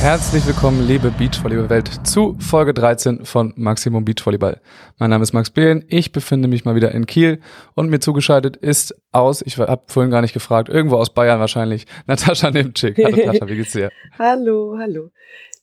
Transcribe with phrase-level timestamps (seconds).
[0.00, 4.58] Herzlich willkommen, liebe Beachvolleyball-Welt, zu Folge 13 von Maximum Beachvolleyball.
[4.98, 7.38] Mein Name ist Max Behlen, ich befinde mich mal wieder in Kiel
[7.74, 11.86] und mir zugeschaltet ist aus, ich habe vorhin gar nicht gefragt, irgendwo aus Bayern wahrscheinlich,
[12.06, 12.96] Natascha Nimczyk.
[12.96, 13.90] Hallo Natascha, wie geht's dir?
[14.18, 15.10] hallo, hallo.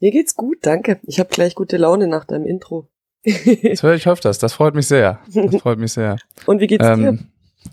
[0.02, 1.00] Mir geht's gut, danke.
[1.08, 2.90] Ich habe gleich gute Laune nach deinem Intro.
[3.26, 5.20] das höre ich hoffe das, das freut mich sehr.
[5.34, 6.18] Das freut mich sehr.
[6.46, 7.20] Und wie geht's ähm, dir?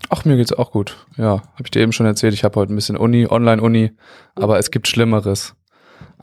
[0.09, 1.05] Ach, mir geht's auch gut.
[1.15, 3.91] Ja, habe ich dir eben schon erzählt, ich habe heute ein bisschen Uni, Online-Uni,
[4.33, 5.53] aber es gibt Schlimmeres.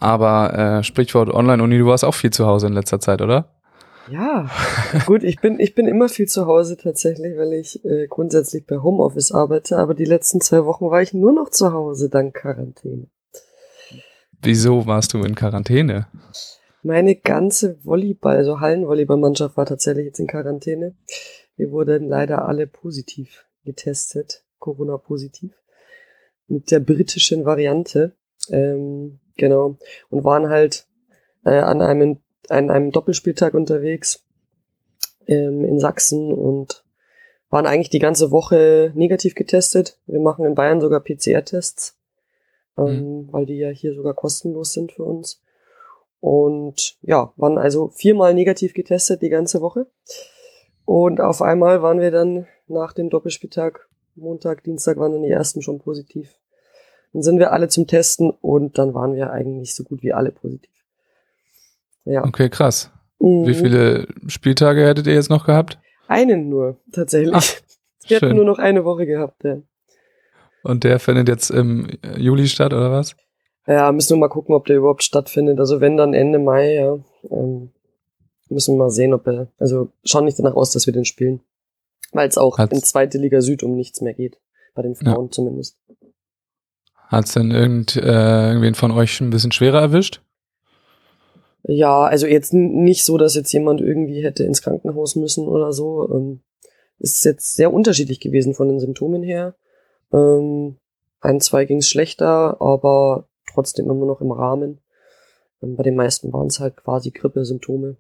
[0.03, 3.55] Aber äh, Sprichwort Online-Uni, du warst auch viel zu Hause in letzter Zeit, oder?
[4.11, 4.51] Ja,
[5.07, 8.79] gut, ich bin, ich bin immer viel zu Hause tatsächlich, weil ich äh, grundsätzlich bei
[8.79, 13.07] Homeoffice arbeite, aber die letzten zwei Wochen war ich nur noch zu Hause dank Quarantäne.
[14.43, 16.09] Wieso warst du in Quarantäne?
[16.83, 20.97] Meine ganze Volleyball, also Hallenvolleyballmannschaft war tatsächlich jetzt in Quarantäne.
[21.57, 25.53] Wir wurden leider alle positiv getestet, Corona-positiv,
[26.49, 28.17] mit der britischen Variante.
[28.51, 29.77] Ähm, Genau.
[30.11, 30.87] Und waren halt
[31.45, 34.25] äh, an einem, an einem Doppelspieltag unterwegs
[35.27, 36.85] ähm, in Sachsen und
[37.51, 39.99] waren eigentlich die ganze Woche negativ getestet.
[40.07, 41.99] Wir machen in Bayern sogar PCR-Tests,
[42.79, 43.29] ähm, mhm.
[43.33, 45.43] weil die ja hier sogar kostenlos sind für uns.
[46.21, 49.87] Und ja, waren also viermal negativ getestet die ganze Woche.
[50.85, 55.63] Und auf einmal waren wir dann nach dem Doppelspieltag, Montag, Dienstag waren dann die ersten
[55.63, 56.35] schon positiv.
[57.13, 60.31] Dann sind wir alle zum Testen und dann waren wir eigentlich so gut wie alle
[60.31, 60.71] positiv.
[62.05, 62.25] Ja.
[62.25, 62.91] Okay, krass.
[63.19, 63.47] Mhm.
[63.47, 65.79] Wie viele Spieltage hättet ihr jetzt noch gehabt?
[66.09, 67.35] Einen nur, tatsächlich.
[67.35, 69.59] Ach, wir hatten nur noch eine Woche gehabt, ja.
[70.63, 73.17] Und der findet jetzt im Juli statt, oder was?
[73.67, 75.59] Ja, müssen wir mal gucken, ob der überhaupt stattfindet.
[75.61, 76.99] Also wenn dann Ende Mai, ja.
[77.31, 77.71] Ähm,
[78.49, 79.49] müssen wir mal sehen, ob er.
[79.59, 81.41] Also schauen nicht danach aus, dass wir den spielen.
[82.13, 84.39] Weil es auch Hat's in zweite Liga Süd um nichts mehr geht.
[84.75, 85.31] Bei den Frauen ja.
[85.31, 85.79] zumindest.
[87.13, 90.23] Hat es denn irgend, äh, irgendwen von euch ein bisschen schwerer erwischt?
[91.63, 96.09] Ja, also jetzt nicht so, dass jetzt jemand irgendwie hätte ins Krankenhaus müssen oder so.
[96.11, 96.41] Ähm,
[96.99, 99.55] ist jetzt sehr unterschiedlich gewesen von den Symptomen her.
[100.11, 100.79] Ähm,
[101.21, 104.81] ein, zwei ging es schlechter, aber trotzdem immer noch im Rahmen.
[105.63, 107.97] Ähm, bei den meisten waren es halt quasi Grippesymptome.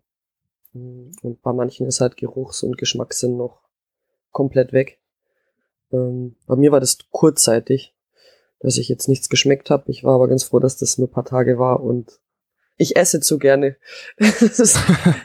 [0.74, 3.60] Ähm, und bei manchen ist halt Geruchs- und Geschmackssinn noch
[4.30, 5.00] komplett weg.
[5.92, 7.94] Ähm, bei mir war das kurzzeitig
[8.62, 9.90] dass ich jetzt nichts geschmeckt habe.
[9.90, 12.20] Ich war aber ganz froh, dass das nur paar Tage war und
[12.76, 13.76] ich esse zu gerne.
[14.16, 14.78] Es ist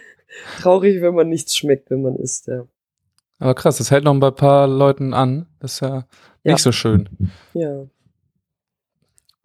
[0.60, 2.68] traurig, wenn man nichts schmeckt, wenn man isst, ja.
[3.40, 5.46] Aber krass, das hält noch bei ein paar Leuten an.
[5.60, 6.08] Das ist ja,
[6.44, 6.54] ja.
[6.54, 7.08] nicht so schön.
[7.54, 7.86] Ja.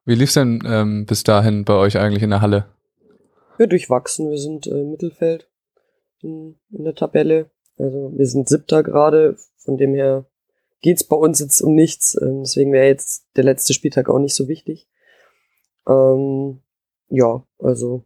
[0.07, 2.67] Wie lief's denn ähm, bis dahin bei euch eigentlich in der Halle?
[3.59, 4.31] Ja, durchwachsen.
[4.31, 5.49] Wir sind äh, Mittelfeld
[6.23, 7.51] in, in der Tabelle.
[7.79, 10.25] Also wir sind siebter gerade, von dem her
[10.83, 12.21] geht's bei uns jetzt um nichts.
[12.21, 14.89] Ähm, deswegen wäre jetzt der letzte Spieltag auch nicht so wichtig.
[15.89, 16.61] Ähm,
[17.09, 18.05] ja, also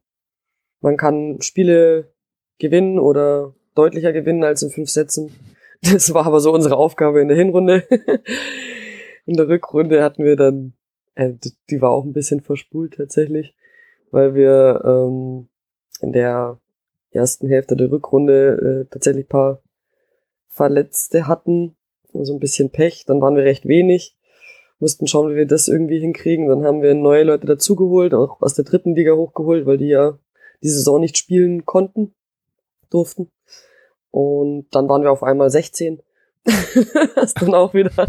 [0.80, 2.12] man kann Spiele
[2.58, 5.34] gewinnen oder deutlicher gewinnen als in fünf Sätzen.
[5.82, 7.86] Das war aber so unsere Aufgabe in der Hinrunde.
[9.26, 10.72] in der Rückrunde hatten wir dann,
[11.14, 11.34] äh,
[11.68, 13.54] die war auch ein bisschen verspult tatsächlich,
[14.10, 15.48] weil wir ähm,
[16.00, 16.58] in der
[17.10, 19.60] ersten Hälfte der Rückrunde äh, tatsächlich paar
[20.48, 21.75] Verletzte hatten
[22.24, 24.16] so ein bisschen Pech, dann waren wir recht wenig,
[24.78, 26.48] mussten schauen, wie wir das irgendwie hinkriegen.
[26.48, 30.18] Dann haben wir neue Leute dazugeholt, auch aus der dritten Liga hochgeholt, weil die ja
[30.62, 32.14] die Saison nicht spielen konnten,
[32.90, 33.30] durften.
[34.10, 36.00] Und dann waren wir auf einmal 16,
[37.14, 38.08] was dann auch wieder ein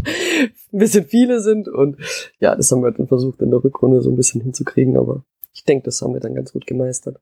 [0.72, 1.68] bisschen viele sind.
[1.68, 1.98] Und
[2.40, 5.64] ja, das haben wir dann versucht in der Rückrunde so ein bisschen hinzukriegen, aber ich
[5.64, 7.20] denke, das haben wir dann ganz gut gemeistert.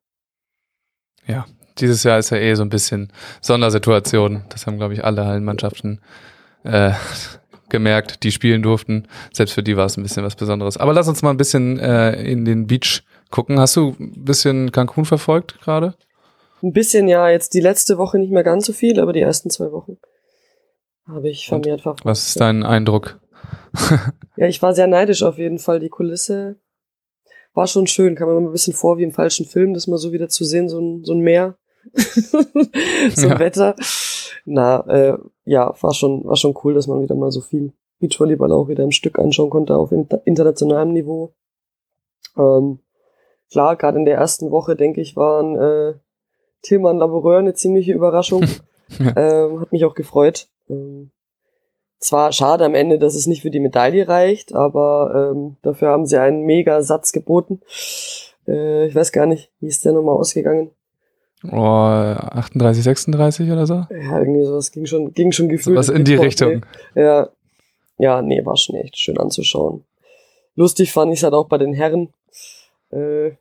[1.25, 1.45] Ja,
[1.79, 3.11] dieses Jahr ist ja eh so ein bisschen
[3.41, 4.43] Sondersituation.
[4.49, 6.01] Das haben, glaube ich, alle Hallenmannschaften
[6.65, 6.93] äh,
[7.69, 9.07] gemerkt, die spielen durften.
[9.33, 10.77] Selbst für die war es ein bisschen was Besonderes.
[10.77, 13.59] Aber lass uns mal ein bisschen äh, in den Beach gucken.
[13.59, 15.95] Hast du ein bisschen Cancun verfolgt gerade?
[16.61, 17.29] Ein bisschen, ja.
[17.29, 19.97] Jetzt die letzte Woche nicht mehr ganz so viel, aber die ersten zwei Wochen
[21.07, 22.05] habe ich vermehrt verfolgt.
[22.05, 23.19] Was ist dein Eindruck?
[24.37, 25.79] ja, ich war sehr neidisch auf jeden Fall.
[25.79, 26.57] Die Kulisse
[27.53, 28.15] war schon schön.
[28.15, 30.43] Kam mir mal ein bisschen vor wie im falschen Film, das mal so wieder zu
[30.43, 31.57] sehen, so ein, so ein Meer.
[31.93, 33.39] so ein ja.
[33.39, 33.75] Wetter.
[34.43, 38.51] Na, äh, ja, war schon, war schon cool, dass man wieder mal so viel Beachvolleyball
[38.51, 41.33] auch wieder im Stück anschauen konnte auf internationalem Niveau.
[42.37, 42.79] Ähm,
[43.51, 45.93] klar, gerade in der ersten Woche, denke ich, waren äh,
[46.61, 48.43] Tillmann Laboureur eine ziemliche Überraschung.
[49.15, 50.47] ähm, hat mich auch gefreut.
[50.69, 51.11] Ähm,
[51.99, 56.05] zwar schade am Ende, dass es nicht für die Medaille reicht, aber ähm, dafür haben
[56.05, 57.61] sie einen mega Satz geboten.
[58.47, 60.71] Äh, ich weiß gar nicht, wie ist der nochmal ausgegangen?
[61.51, 63.85] Oh, 38, 36 oder so?
[63.89, 65.77] Ja, irgendwie sowas ging schon, ging schon gefühlt.
[65.77, 66.65] Was in die Richtung.
[66.95, 67.29] Ja.
[67.97, 69.85] Ja, nee, war schon echt schön anzuschauen.
[70.55, 72.09] Lustig fand ich es halt auch bei den Herren.
[72.91, 73.31] Äh,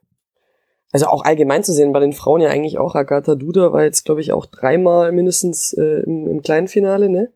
[0.93, 2.95] also auch allgemein zu sehen, bei den Frauen ja eigentlich auch.
[2.95, 7.31] Agatha Duda war jetzt, glaube ich, auch dreimal mindestens äh, im, im kleinen Finale, ne?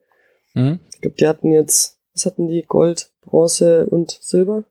[0.55, 0.79] Mhm.
[0.95, 2.63] Ich glaube, die hatten jetzt, was hatten die?
[2.63, 4.63] Gold, Bronze und Silber?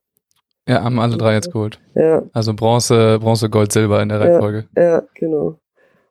[0.67, 1.79] Ja, haben alle drei jetzt geholt.
[1.95, 4.25] Ja, Also Bronze, Bronze, Gold, Silber in der Ja.
[4.25, 4.65] Reihenfolge.
[4.75, 5.55] ja, genau.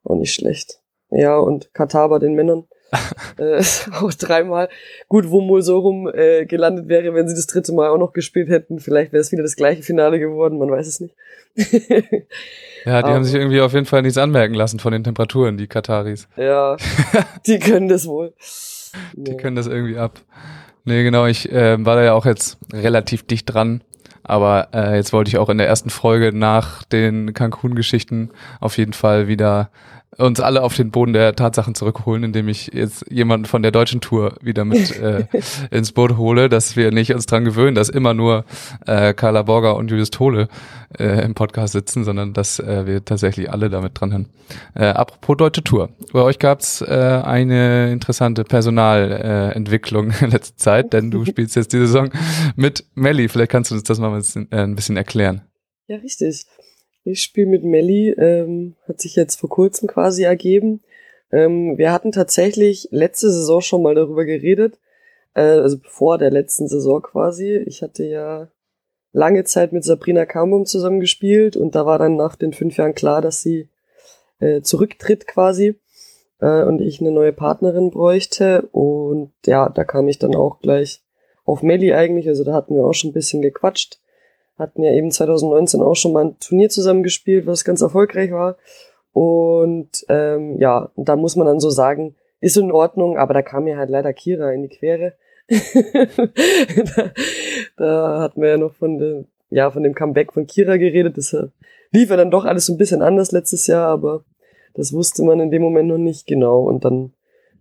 [0.06, 0.79] Auch nicht schlecht.
[1.11, 2.64] Ja, und Katar bei den Männern.
[3.38, 3.62] äh,
[4.00, 4.69] auch dreimal.
[5.08, 8.12] Gut, wo wohl so rum äh, gelandet wäre, wenn sie das dritte Mal auch noch
[8.12, 8.79] gespielt hätten.
[8.79, 11.14] Vielleicht wäre es wieder das gleiche Finale geworden, man weiß es nicht.
[12.85, 15.56] Ja, die Aber- haben sich irgendwie auf jeden Fall nichts anmerken lassen von den Temperaturen,
[15.56, 16.29] die Kataris.
[16.37, 16.76] ja,
[17.47, 18.32] die können das wohl.
[19.14, 19.37] Die Nee.
[19.37, 20.20] können das irgendwie ab.
[20.85, 23.82] Nee, genau, ich äh, war da ja auch jetzt relativ dicht dran.
[24.23, 28.31] Aber äh, jetzt wollte ich auch in der ersten Folge nach den Cancun-Geschichten
[28.61, 29.70] auf jeden Fall wieder
[30.18, 34.00] uns alle auf den Boden der Tatsachen zurückholen, indem ich jetzt jemanden von der deutschen
[34.00, 35.26] Tour wieder mit äh,
[35.70, 38.44] ins Boot hole, dass wir nicht uns dran gewöhnen, dass immer nur
[38.86, 40.48] äh, Carla Borger und Julius Tole
[40.98, 44.28] äh, im Podcast sitzen, sondern dass äh, wir tatsächlich alle damit dran haben.
[44.74, 45.90] Äh, apropos deutsche Tour.
[46.12, 46.86] Bei euch gab's äh,
[47.24, 52.10] eine interessante Personalentwicklung äh, in letzter Zeit, denn du spielst jetzt die Saison
[52.54, 53.28] mit Melli.
[53.28, 55.42] Vielleicht kannst du uns das mal ein bisschen, äh, ein bisschen erklären.
[55.88, 56.46] Ja, richtig.
[57.06, 60.82] Ich spiele mit Melli, ähm, hat sich jetzt vor kurzem quasi ergeben.
[61.31, 64.81] Ähm, wir hatten tatsächlich letzte Saison schon mal darüber geredet,
[65.35, 67.58] äh, also vor der letzten Saison quasi.
[67.58, 68.49] Ich hatte ja
[69.12, 72.97] lange Zeit mit Sabrina Kambum zusammen gespielt und da war dann nach den fünf Jahren
[72.97, 73.69] klar, dass sie
[74.41, 75.79] äh, zurücktritt quasi
[76.41, 78.62] äh, und ich eine neue Partnerin bräuchte.
[78.73, 81.05] Und ja, da kam ich dann auch gleich
[81.44, 84.00] auf Melli eigentlich, also da hatten wir auch schon ein bisschen gequatscht
[84.58, 88.56] hatten ja eben 2019 auch schon mal ein Turnier zusammen gespielt, was ganz erfolgreich war.
[89.12, 93.64] Und ähm, ja, da muss man dann so sagen, ist in Ordnung, aber da kam
[93.64, 95.14] mir halt leider Kira in die Quere.
[95.49, 97.11] da,
[97.76, 101.17] da hatten wir ja noch von dem, ja, von dem Comeback von Kira geredet.
[101.17, 101.49] Das äh,
[101.93, 104.25] lief ja dann doch alles so ein bisschen anders letztes Jahr, aber
[104.75, 106.61] das wusste man in dem Moment noch nicht genau.
[106.61, 107.12] Und dann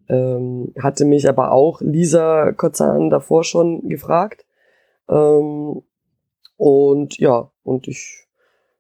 [0.10, 4.46] ähm, hatte mich aber auch Lisa Kozan davor schon gefragt.
[5.10, 5.84] Ähm,
[6.58, 8.28] und ja, und ich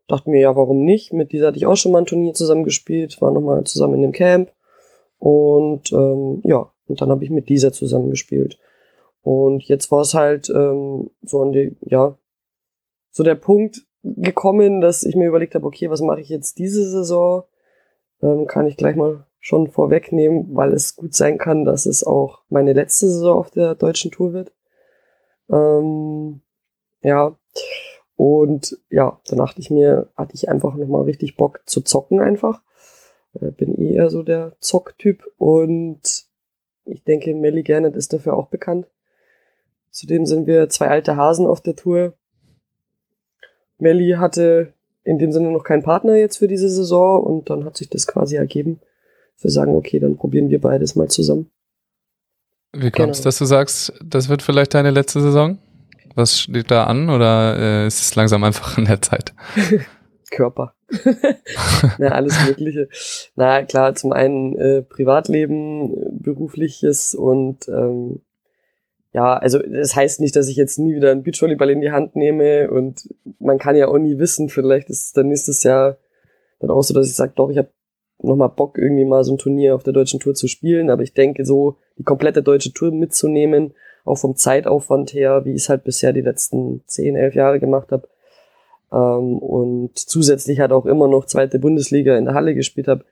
[0.07, 1.13] dachte mir, ja, warum nicht?
[1.13, 4.01] Mit dieser hatte ich auch schon mal ein Turnier zusammen gespielt, war nochmal zusammen in
[4.03, 4.51] dem Camp.
[5.17, 8.59] Und ähm, ja, und dann habe ich mit dieser zusammen gespielt.
[9.21, 12.17] Und jetzt war es halt ähm, so an die, ja,
[13.09, 16.87] so der Punkt gekommen, dass ich mir überlegt habe, okay, was mache ich jetzt diese
[16.87, 17.43] Saison?
[18.21, 22.43] Ähm, kann ich gleich mal schon vorwegnehmen, weil es gut sein kann, dass es auch
[22.49, 24.53] meine letzte Saison auf der deutschen Tour wird.
[25.49, 26.41] Ähm,
[27.01, 27.35] ja,
[28.15, 32.61] und ja, dann dachte ich mir, hatte ich einfach nochmal richtig Bock zu zocken einfach.
[33.39, 36.25] Äh, bin eh eher so der Zocktyp und
[36.85, 38.87] ich denke, Melly Gernert ist dafür auch bekannt.
[39.89, 42.13] Zudem sind wir zwei alte Hasen auf der Tour.
[43.77, 44.73] Melly hatte
[45.03, 48.07] in dem Sinne noch keinen Partner jetzt für diese Saison und dann hat sich das
[48.07, 48.79] quasi ergeben.
[49.39, 51.51] Wir sagen, okay, dann probieren wir beides mal zusammen.
[52.73, 53.23] Wie kommst Genau.
[53.25, 55.57] dass du sagst, das wird vielleicht deine letzte Saison?
[56.15, 59.33] Was steht da an oder äh, ist es langsam einfach an der Zeit?
[60.31, 60.73] Körper.
[61.97, 62.89] Na, alles Mögliche.
[63.35, 68.21] Na klar, zum einen äh, Privatleben, äh, berufliches und ähm,
[69.13, 72.15] ja, also das heißt nicht, dass ich jetzt nie wieder einen Beachvolleyball in die Hand
[72.15, 75.97] nehme und man kann ja auch nie wissen, vielleicht ist es dann nächstes Jahr
[76.59, 77.69] dann auch so, dass ich sage, doch, ich habe
[78.21, 81.13] nochmal Bock, irgendwie mal so ein Turnier auf der deutschen Tour zu spielen, aber ich
[81.13, 83.73] denke so, die komplette deutsche Tour mitzunehmen,
[84.05, 87.91] auch vom Zeitaufwand her, wie ich es halt bisher die letzten 10, 11 Jahre gemacht
[87.91, 88.07] habe,
[88.91, 93.05] ähm, und zusätzlich halt auch immer noch zweite Bundesliga in der Halle gespielt habe,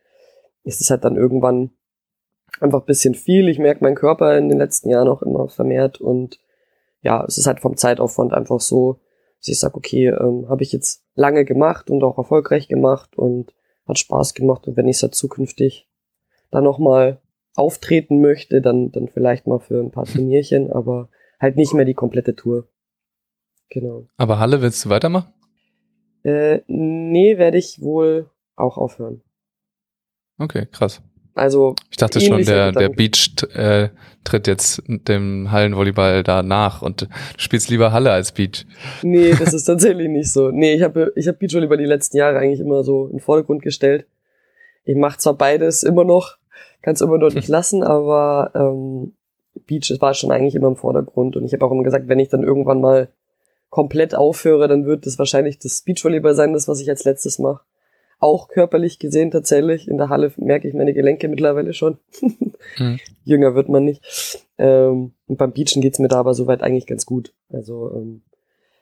[0.63, 1.71] ist es halt dann irgendwann
[2.59, 3.49] einfach ein bisschen viel.
[3.49, 6.39] Ich merke meinen Körper in den letzten Jahren auch immer vermehrt und
[7.01, 8.99] ja, es ist halt vom Zeitaufwand einfach so,
[9.39, 13.53] dass ich sage, okay, ähm, habe ich jetzt lange gemacht und auch erfolgreich gemacht und
[13.85, 15.89] hat Spaß gemacht und wenn ich es halt zukünftig
[16.49, 17.19] dann nochmal
[17.55, 21.93] auftreten möchte, dann, dann vielleicht mal für ein paar Turnierchen, aber halt nicht mehr die
[21.93, 22.67] komplette Tour.
[23.69, 24.07] Genau.
[24.17, 25.33] Aber Halle willst du weitermachen?
[26.23, 29.21] Äh, nee, werde ich wohl auch aufhören.
[30.37, 31.01] Okay, krass.
[31.35, 32.89] Also, Ich dachte schon, der, der.
[32.89, 33.89] Beach äh,
[34.23, 37.07] tritt jetzt dem Hallenvolleyball da nach und du
[37.37, 38.65] spielst lieber Halle als Beach.
[39.01, 40.51] nee, das ist tatsächlich nicht so.
[40.51, 43.63] Nee, ich habe ich hab Beachvolleyball die letzten Jahre eigentlich immer so in den Vordergrund
[43.63, 44.05] gestellt.
[44.85, 46.37] Ich mache zwar beides immer noch,
[46.81, 49.13] kann es immer noch nicht lassen, aber ähm,
[49.65, 51.35] Beach war schon eigentlich immer im Vordergrund.
[51.35, 53.09] Und ich habe auch immer gesagt, wenn ich dann irgendwann mal
[53.69, 57.63] komplett aufhöre, dann wird das wahrscheinlich das Beachvolleyball sein, das, was ich als letztes mache.
[58.19, 59.87] Auch körperlich gesehen tatsächlich.
[59.87, 61.97] In der Halle merke ich meine Gelenke mittlerweile schon.
[62.79, 62.97] Mhm.
[63.25, 64.47] Jünger wird man nicht.
[64.57, 67.33] Ähm, und beim Beachen geht's mir da aber soweit eigentlich ganz gut.
[67.49, 68.21] Also ähm,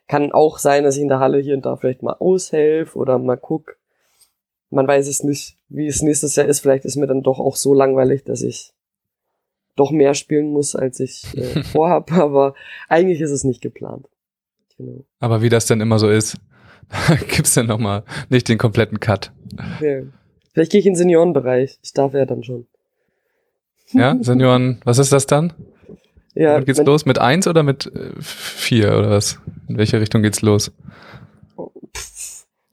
[0.08, 3.18] kann auch sein, dass ich in der Halle hier und da vielleicht mal aushelfe oder
[3.18, 3.78] mal guck.
[4.72, 6.62] Man weiß es nicht, wie es nächstes Jahr ist.
[6.62, 8.74] Vielleicht ist mir dann doch auch so langweilig, dass ich
[9.76, 12.12] doch mehr spielen muss, als ich äh, vorhab.
[12.14, 12.56] Aber
[12.90, 14.08] eigentlich ist es nicht geplant.
[14.78, 15.06] Genau.
[15.20, 16.38] Aber wie das denn immer so ist,
[17.30, 19.32] gibt's dann nochmal nicht den kompletten Cut.
[19.82, 20.02] Ja.
[20.54, 21.78] Vielleicht gehe ich in den Seniorenbereich.
[21.84, 22.68] Ich darf ja dann schon.
[23.94, 25.54] Ja, Senioren, was ist das dann?
[26.34, 27.06] Ja, Womit geht's los?
[27.06, 29.40] Mit eins oder mit äh, vier oder was?
[29.68, 30.72] In welche Richtung geht's los?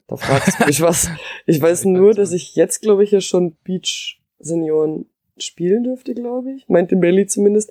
[0.09, 1.11] Da fragst du mich was.
[1.47, 5.07] Ich weiß nur, dass ich jetzt, glaube ich, ja schon Beach Senioren
[5.39, 6.69] spielen dürfte, glaube ich.
[6.69, 7.71] Meinte Melly zumindest.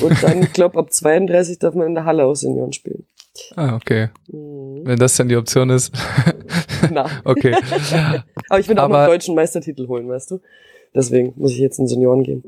[0.00, 3.06] Und dann, ich glaube, ab 32 darf man in der Halle auch Senioren spielen.
[3.56, 4.08] Ah, okay.
[4.28, 4.82] Mhm.
[4.84, 5.92] Wenn das dann die Option ist.
[6.90, 7.08] Na.
[7.24, 7.54] okay.
[8.48, 10.40] Aber ich will auch noch Aber- einen deutschen Meistertitel holen, weißt du?
[10.94, 12.44] Deswegen muss ich jetzt in Senioren gehen.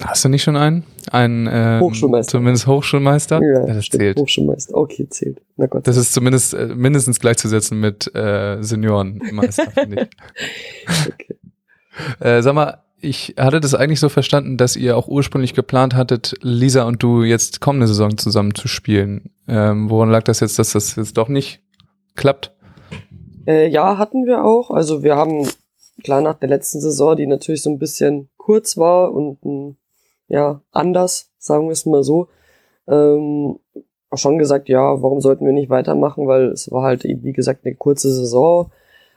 [0.00, 0.84] Hast du nicht schon einen?
[1.10, 2.32] Einen äh, Hochschulmeister.
[2.32, 3.40] Zumindest Hochschulmeister?
[3.66, 4.02] das stimmt.
[4.02, 4.18] zählt.
[4.18, 4.76] Hochschulmeister.
[4.76, 5.40] Okay, zählt.
[5.56, 5.86] Na Gott.
[5.86, 11.08] Das ist zumindest äh, mindestens gleichzusetzen mit äh, Seniorenmeister, finde ich.
[11.12, 11.36] okay.
[12.18, 16.34] Äh, sag mal, ich hatte das eigentlich so verstanden, dass ihr auch ursprünglich geplant hattet,
[16.40, 19.30] Lisa und du jetzt kommende Saison zusammen zu spielen.
[19.46, 21.60] Ähm, woran lag das jetzt, dass das jetzt doch nicht
[22.16, 22.52] klappt?
[23.46, 24.70] Äh, ja, hatten wir auch.
[24.70, 25.46] Also wir haben,
[26.02, 29.76] klar, nach der letzten Saison, die natürlich so ein bisschen kurz war und ähm,
[30.28, 32.28] ja, anders, sagen wir es mal so,
[32.86, 33.58] ähm,
[34.14, 37.74] schon gesagt, ja, warum sollten wir nicht weitermachen, weil es war halt, wie gesagt, eine
[37.74, 38.70] kurze Saison.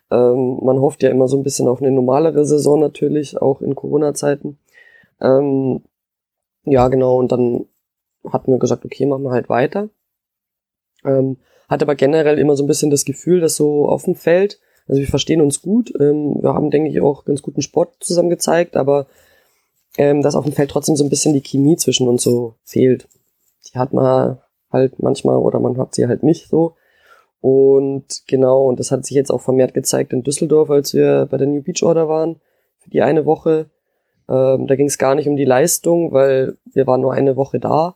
[0.10, 3.76] Ähm, man hofft ja immer so ein bisschen auf eine normalere Saison natürlich, auch in
[3.76, 4.58] Corona-Zeiten.
[5.20, 5.82] Ähm,
[6.64, 7.66] ja, genau, und dann
[8.32, 9.90] hatten wir gesagt, okay, machen wir halt weiter.
[11.04, 14.62] Ähm, hatte aber generell immer so ein bisschen das Gefühl, dass so auf dem Feld,
[14.88, 18.30] also wir verstehen uns gut, ähm, wir haben, denke ich, auch ganz guten Sport zusammen
[18.30, 19.08] gezeigt, aber
[19.98, 23.08] ähm, dass auf dem Feld trotzdem so ein bisschen die Chemie zwischen uns so fehlt.
[23.68, 24.38] Die hat man
[24.72, 26.76] halt manchmal oder man hat sie halt nicht so.
[27.42, 31.38] Und genau, und das hat sich jetzt auch vermehrt gezeigt in Düsseldorf, als wir bei
[31.38, 32.38] der New Beach Order waren,
[32.80, 33.70] für die eine Woche.
[34.30, 37.60] Ähm, da ging es gar nicht um die Leistung, weil wir waren nur eine Woche
[37.60, 37.96] da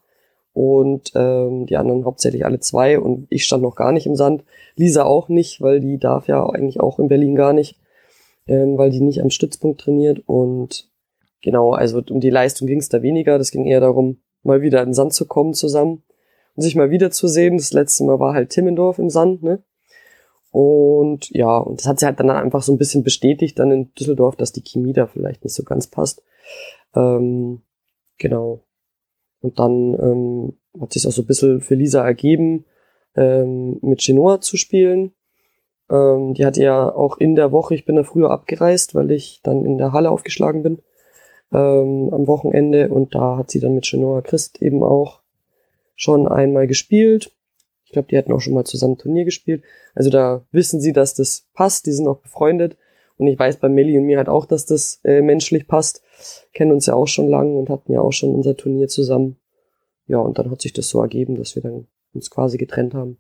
[0.54, 4.44] und ähm, die anderen hauptsächlich alle zwei und ich stand noch gar nicht im Sand.
[4.76, 7.80] Lisa auch nicht, weil die darf ja eigentlich auch in Berlin gar nicht,
[8.48, 10.90] ähm, weil die nicht am Stützpunkt trainiert und
[11.42, 14.82] genau, also um die Leistung ging es da weniger, das ging eher darum, mal wieder
[14.82, 16.04] in den Sand zu kommen zusammen
[16.56, 17.58] und sich mal wiederzusehen.
[17.58, 19.64] Das letzte Mal war halt Timmendorf im Sand, ne?
[20.52, 23.94] Und ja, und das hat sich halt dann einfach so ein bisschen bestätigt dann in
[23.94, 26.24] Düsseldorf, dass die Chemie da vielleicht nicht so ganz passt.
[26.94, 27.62] Ähm,
[28.18, 28.62] genau.
[29.42, 32.66] Und dann ähm, hat sich auch so ein bisschen für Lisa ergeben,
[33.16, 35.14] ähm, mit Genoa zu spielen.
[35.90, 39.42] Ähm, die hatte ja auch in der Woche, ich bin da früher abgereist, weil ich
[39.44, 40.80] dann in der Halle aufgeschlagen bin
[41.52, 45.22] ähm, am Wochenende und da hat sie dann mit Genoa Christ eben auch
[45.96, 47.32] schon einmal gespielt.
[47.86, 49.64] Ich glaube, die hatten auch schon mal zusammen Turnier gespielt.
[49.94, 51.86] Also da wissen sie, dass das passt.
[51.86, 52.78] Die sind auch befreundet.
[53.18, 56.02] Und ich weiß bei Melli und mir halt auch, dass das äh, menschlich passt.
[56.54, 59.38] Kennen uns ja auch schon lange und hatten ja auch schon unser Turnier zusammen.
[60.08, 63.18] Ja, und dann hat sich das so ergeben, dass wir dann uns quasi getrennt haben.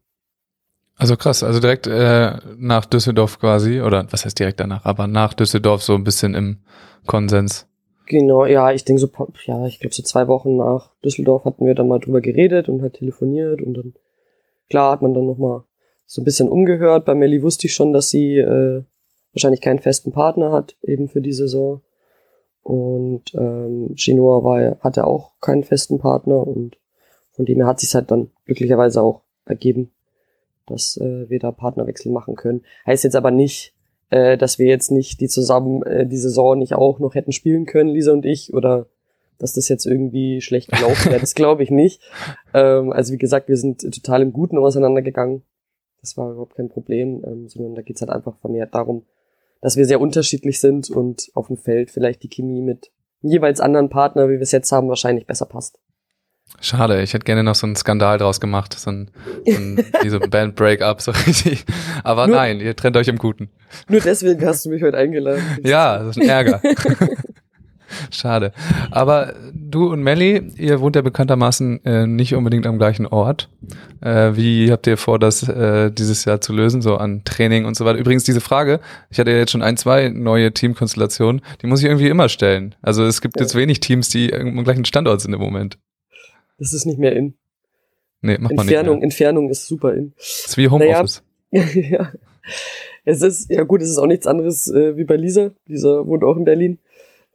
[0.96, 5.34] Also krass, also direkt äh, nach Düsseldorf quasi, oder was heißt direkt danach, aber nach
[5.34, 6.60] Düsseldorf so ein bisschen im
[7.08, 7.67] Konsens.
[8.05, 9.10] Genau, ja, ich denke so,
[9.46, 12.81] ja, ich glaube so zwei Wochen nach Düsseldorf hatten wir dann mal drüber geredet und
[12.81, 13.93] halt telefoniert und dann,
[14.70, 15.63] klar, hat man dann nochmal
[16.05, 17.05] so ein bisschen umgehört.
[17.05, 18.84] Bei Melli wusste ich schon, dass sie äh,
[19.34, 21.81] wahrscheinlich keinen festen Partner hat, eben für die Saison.
[22.63, 26.77] Und ähm, Genoa war, hatte auch keinen festen Partner und
[27.32, 29.91] von dem her hat sich halt dann glücklicherweise auch ergeben,
[30.68, 32.63] dass äh, wir da Partnerwechsel machen können.
[32.86, 33.74] Heißt jetzt aber nicht,
[34.12, 37.65] äh, dass wir jetzt nicht die zusammen äh, die Saison nicht auch noch hätten spielen
[37.65, 38.88] können, Lisa und ich, oder
[39.39, 41.20] dass das jetzt irgendwie schlecht gelaufen wäre.
[41.20, 42.01] Das glaube ich nicht.
[42.53, 45.41] Ähm, also wie gesagt, wir sind total im Guten auseinandergegangen.
[46.01, 49.03] Das war überhaupt kein Problem, ähm, sondern da geht's halt einfach vermehrt darum,
[49.62, 52.91] dass wir sehr unterschiedlich sind und auf dem Feld vielleicht die Chemie mit
[53.22, 55.77] jeweils anderen Partner, wie wir es jetzt haben, wahrscheinlich besser passt.
[56.60, 59.12] Schade, ich hätte gerne noch so einen Skandal draus gemacht, so ein,
[59.46, 59.86] so ein
[60.24, 61.65] ein Band-Break-up, so richtig.
[62.03, 63.50] Aber Nur- nein, ihr trennt euch im Guten.
[63.88, 65.41] Nur deswegen hast du mich heute eingeladen.
[65.63, 66.62] Ja, das ist ein Ärger.
[68.12, 68.51] Schade.
[68.91, 73.50] Aber du und Melly, ihr wohnt ja bekanntermaßen äh, nicht unbedingt am gleichen Ort.
[74.01, 77.75] Äh, wie habt ihr vor, das äh, dieses Jahr zu lösen, so an Training und
[77.75, 78.00] so weiter?
[78.00, 78.79] Übrigens, diese Frage,
[79.10, 82.75] ich hatte ja jetzt schon ein, zwei neue Teamkonstellationen, die muss ich irgendwie immer stellen.
[82.81, 83.43] Also es gibt Ja.
[83.43, 85.77] jetzt wenig Teams, die am gleichen Standort sind im Moment.
[86.57, 87.33] Das ist nicht mehr in.
[88.21, 89.03] Nee, macht man Entfernung, nicht.
[89.05, 90.03] Entfernung ist super in.
[90.05, 90.13] Mehr.
[90.17, 91.24] Das ist wie Homeoffice.
[91.51, 92.12] ja.
[93.03, 95.51] Es ist, ja gut, es ist auch nichts anderes äh, wie bei Lisa.
[95.65, 96.77] Lisa wohnt auch in Berlin.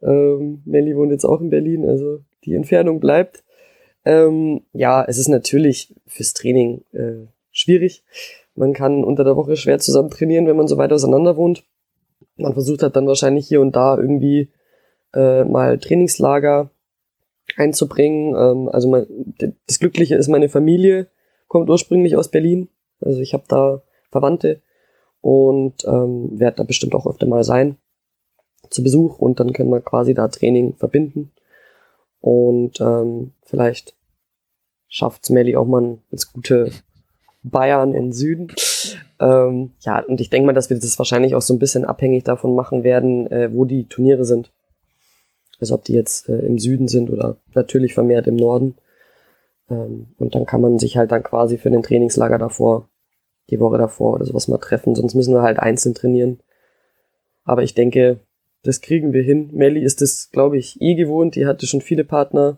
[0.01, 3.43] Ähm, Melli wohnt jetzt auch in Berlin, also die Entfernung bleibt.
[4.05, 8.03] Ähm, ja, es ist natürlich fürs Training äh, schwierig.
[8.55, 11.63] Man kann unter der Woche schwer zusammen trainieren, wenn man so weit auseinander wohnt.
[12.37, 14.49] Man versucht halt dann wahrscheinlich hier und da irgendwie
[15.13, 16.71] äh, mal Trainingslager
[17.55, 18.35] einzubringen.
[18.35, 19.05] Ähm, also mein,
[19.67, 21.07] das Glückliche ist, meine Familie
[21.47, 22.69] kommt ursprünglich aus Berlin.
[23.01, 24.61] Also ich habe da Verwandte
[25.21, 27.77] und ähm, werde da bestimmt auch öfter mal sein
[28.69, 31.31] zu Besuch und dann können wir quasi da Training verbinden.
[32.21, 33.95] Und ähm, vielleicht
[34.87, 36.71] schafft's Melli auch mal ins gute
[37.43, 38.53] Bayern in Süden.
[39.19, 42.23] Ähm, ja, und ich denke mal, dass wir das wahrscheinlich auch so ein bisschen abhängig
[42.23, 44.51] davon machen werden, äh, wo die Turniere sind.
[45.59, 48.75] Also ob die jetzt äh, im Süden sind oder natürlich vermehrt im Norden.
[49.69, 52.89] Ähm, und dann kann man sich halt dann quasi für den Trainingslager davor,
[53.49, 54.95] die Woche davor oder sowas mal treffen.
[54.95, 56.39] Sonst müssen wir halt einzeln trainieren.
[57.43, 58.19] Aber ich denke,
[58.63, 59.49] das kriegen wir hin.
[59.53, 61.35] Melli ist das, glaube ich, eh gewohnt.
[61.35, 62.57] Die hatte schon viele Partner.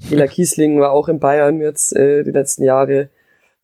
[0.00, 3.10] Hila Kiesling war auch in Bayern jetzt äh, die letzten Jahre.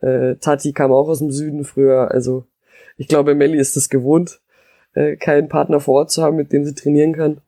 [0.00, 2.10] Äh, Tati kam auch aus dem Süden früher.
[2.10, 2.46] Also
[2.96, 4.40] ich glaube, Melli ist es gewohnt,
[4.94, 7.40] äh, keinen Partner vor Ort zu haben, mit dem sie trainieren kann.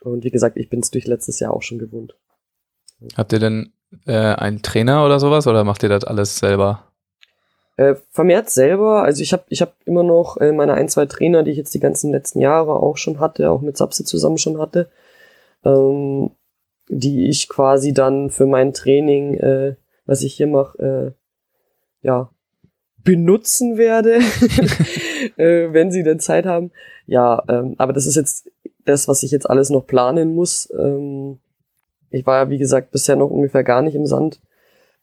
[0.00, 2.16] Und wie gesagt, ich bin es durch letztes Jahr auch schon gewohnt.
[3.16, 3.72] Habt ihr denn
[4.06, 6.92] äh, einen Trainer oder sowas oder macht ihr das alles selber?
[7.76, 11.42] Äh, vermehrt selber, also ich habe ich hab immer noch äh, meine ein, zwei Trainer,
[11.42, 14.60] die ich jetzt die ganzen letzten Jahre auch schon hatte, auch mit Sapse zusammen schon
[14.60, 14.88] hatte,
[15.64, 16.30] ähm,
[16.88, 19.74] die ich quasi dann für mein Training, äh,
[20.06, 21.14] was ich hier mache,
[22.04, 22.30] äh, ja,
[23.02, 24.14] benutzen werde,
[25.36, 26.70] äh, wenn sie denn Zeit haben.
[27.06, 28.50] Ja, ähm, aber das ist jetzt
[28.84, 30.72] das, was ich jetzt alles noch planen muss.
[30.78, 31.38] Ähm,
[32.10, 34.40] ich war ja, wie gesagt, bisher noch ungefähr gar nicht im Sand,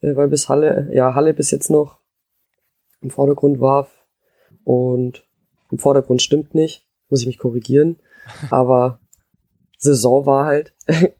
[0.01, 2.00] äh, weil bis Halle, ja, Halle bis jetzt noch
[3.01, 3.89] im Vordergrund war.
[4.63, 5.25] Und
[5.71, 7.97] im Vordergrund stimmt nicht, muss ich mich korrigieren.
[8.49, 8.99] Aber
[9.77, 10.73] Saison war halt.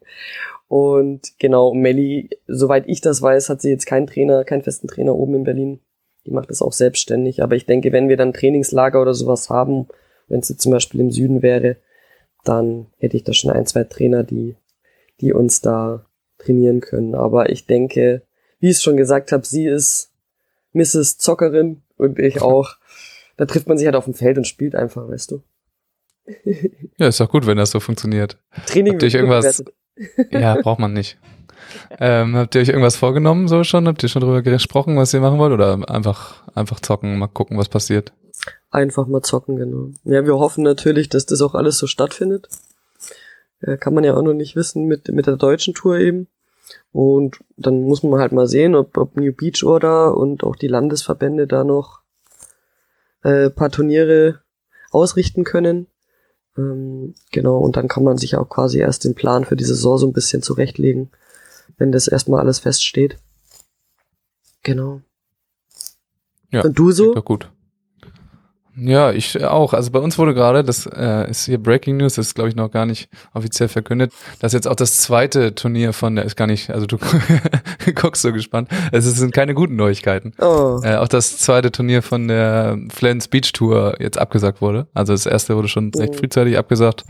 [0.68, 5.16] Und genau, Melli, soweit ich das weiß, hat sie jetzt keinen Trainer, keinen festen Trainer
[5.16, 5.82] oben in Berlin.
[6.26, 7.44] Die macht das auch selbstständig.
[7.44, 9.88] Aber ich denke, wenn wir dann Trainingslager oder sowas haben,
[10.30, 11.78] wenn es jetzt zum Beispiel im Süden wäre,
[12.46, 14.56] dann hätte ich da schon ein, zwei Trainer, die,
[15.20, 16.06] die uns da
[16.38, 17.16] trainieren können.
[17.16, 18.22] Aber ich denke,
[18.60, 20.11] wie ich es schon gesagt habe, sie ist
[20.74, 21.18] Mrs.
[21.18, 22.76] Zockerin und ich auch.
[23.38, 25.44] Da trifft man sich halt auf dem Feld und spielt einfach, weißt du.
[26.98, 28.38] Ja, ist doch gut, wenn das so funktioniert.
[28.68, 29.64] Training Habt ihr euch irgendwas-.
[30.32, 31.18] Ja, braucht man nicht.
[32.00, 33.88] Ähm, habt ihr euch irgendwas vorgenommen so schon?
[33.88, 35.54] Habt ihr schon drüber gesprochen, was ihr machen wollt?
[35.54, 38.14] Oder einfach, einfach zocken, mal gucken, was passiert?
[38.70, 39.90] Einfach mal zocken, genau.
[40.04, 42.48] Ja, wir hoffen natürlich, dass das auch alles so stattfindet.
[43.60, 46.28] Äh, kann man ja auch noch nicht wissen mit, mit der deutschen Tour eben.
[46.92, 50.68] Und dann muss man halt mal sehen, ob, ob New Beach Order und auch die
[50.68, 52.02] Landesverbände da noch
[53.24, 54.42] äh, paar Turniere
[54.92, 55.88] ausrichten können.
[56.58, 59.98] Ähm, genau, und dann kann man sich auch quasi erst den Plan für die Saison
[59.98, 61.12] so ein bisschen zurechtlegen,
[61.78, 63.18] wenn das erstmal alles feststeht.
[64.64, 65.02] Genau.
[66.50, 67.14] Ja, und du so?
[67.14, 67.50] Gut.
[68.84, 69.74] Ja, ich auch.
[69.74, 72.56] Also bei uns wurde gerade, das äh, ist hier Breaking News, das ist glaube ich
[72.56, 76.48] noch gar nicht offiziell verkündet, dass jetzt auch das zweite Turnier von der ist gar
[76.48, 76.98] nicht, also du
[77.96, 78.70] guckst so gespannt.
[78.92, 80.34] Es sind keine guten Neuigkeiten.
[80.40, 80.80] Oh.
[80.84, 84.88] Äh, auch das zweite Turnier von der Flens Beach Tour jetzt abgesagt wurde.
[84.94, 86.18] Also das erste wurde schon recht Mhm.
[86.18, 87.04] frühzeitig abgesagt.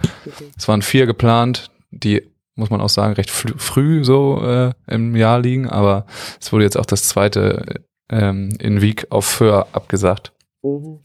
[0.57, 2.23] Es waren vier geplant, die
[2.55, 6.05] muss man auch sagen recht früh, früh so äh, im Jahr liegen, aber
[6.39, 7.63] es wurde jetzt auch das zweite
[8.09, 10.33] ähm, in Wieg auf Föhr abgesagt.
[10.63, 10.99] Mhm.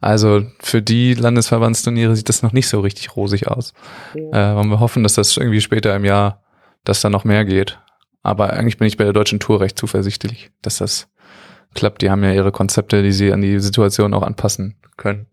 [0.00, 3.72] Also für die Landesverbandsturniere sieht das noch nicht so richtig rosig aus.
[4.14, 4.52] Ja.
[4.52, 6.42] Äh, wollen wir hoffen, dass das irgendwie später im Jahr,
[6.84, 7.78] dass da noch mehr geht.
[8.22, 11.08] Aber eigentlich bin ich bei der deutschen Tour recht zuversichtlich, dass das
[11.74, 12.02] klappt.
[12.02, 15.26] Die haben ja ihre Konzepte, die sie an die Situation auch anpassen können.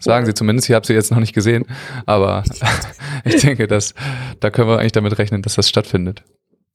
[0.00, 0.68] Sagen sie zumindest.
[0.68, 1.66] Ich habe sie jetzt noch nicht gesehen,
[2.06, 2.42] aber
[3.24, 3.94] ich denke, dass
[4.40, 6.24] da können wir eigentlich damit rechnen, dass das stattfindet.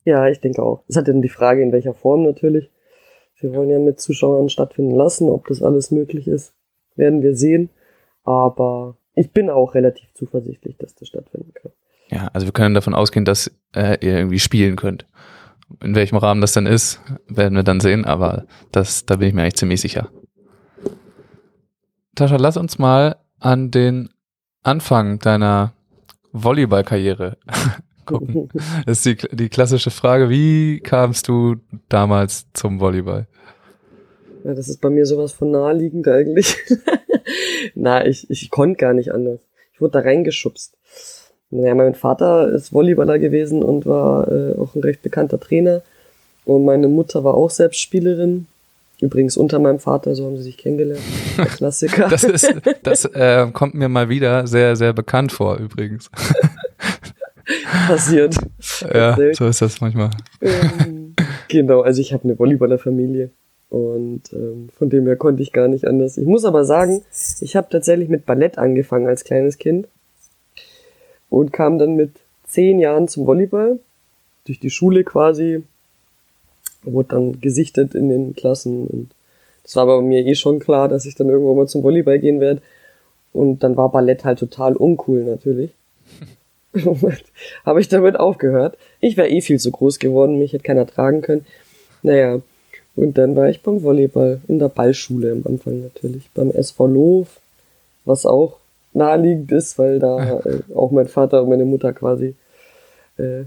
[0.05, 0.83] Ja, ich denke auch.
[0.87, 2.69] Es hat dann die Frage, in welcher Form natürlich.
[3.39, 6.53] Wir wollen ja mit Zuschauern stattfinden lassen, ob das alles möglich ist,
[6.95, 7.69] werden wir sehen.
[8.23, 11.71] Aber ich bin auch relativ zuversichtlich, dass das stattfinden kann.
[12.09, 15.05] Ja, also wir können davon ausgehen, dass äh, ihr irgendwie spielen könnt.
[15.83, 19.33] In welchem Rahmen das dann ist, werden wir dann sehen, aber das, da bin ich
[19.33, 20.09] mir eigentlich ziemlich sicher.
[22.15, 24.09] Tascha, lass uns mal an den
[24.63, 25.73] Anfang deiner
[26.31, 27.37] Volleyball-Karriere
[28.07, 28.49] gucken.
[28.85, 31.57] Das ist die, die klassische Frage, wie kamst du
[31.89, 33.27] damals zum Volleyball?
[34.43, 36.57] Ja, das ist bei mir sowas von naheliegend eigentlich.
[37.75, 39.39] Na, ich, ich konnte gar nicht anders.
[39.73, 40.73] Ich wurde da reingeschubst.
[41.49, 45.81] Naja, mein Vater ist Volleyballer gewesen und war äh, auch ein recht bekannter Trainer.
[46.45, 48.47] Und meine Mutter war auch selbst Spielerin.
[48.99, 51.03] Übrigens unter meinem Vater, so haben sie sich kennengelernt.
[51.37, 52.07] Der Klassiker.
[52.09, 52.51] Das ist,
[52.83, 56.09] das äh, kommt mir mal wieder sehr, sehr bekannt vor, übrigens.
[57.87, 58.35] passiert.
[58.93, 60.09] Ja, so ist das manchmal.
[60.41, 61.15] Ähm,
[61.47, 63.29] genau, also ich habe eine Volleyballerfamilie
[63.69, 66.17] und ähm, von dem her konnte ich gar nicht anders.
[66.17, 67.03] Ich muss aber sagen,
[67.39, 69.87] ich habe tatsächlich mit Ballett angefangen als kleines Kind
[71.29, 72.11] und kam dann mit
[72.45, 73.79] zehn Jahren zum Volleyball
[74.45, 75.63] durch die Schule quasi,
[76.83, 79.09] wurde dann gesichtet in den Klassen und
[79.63, 82.39] das war aber mir eh schon klar, dass ich dann irgendwann mal zum Volleyball gehen
[82.39, 82.61] werde
[83.33, 85.71] und dann war Ballett halt total uncool natürlich.
[87.65, 88.77] habe ich damit aufgehört.
[88.99, 91.45] Ich wäre eh viel zu groß geworden, mich hätte keiner tragen können.
[92.03, 92.41] Naja,
[92.95, 97.39] und dann war ich beim Volleyball, in der Ballschule am Anfang natürlich, beim SV Loof,
[98.05, 98.57] was auch
[98.93, 102.35] naheliegend ist, weil da äh, auch mein Vater und meine Mutter quasi
[103.17, 103.43] äh,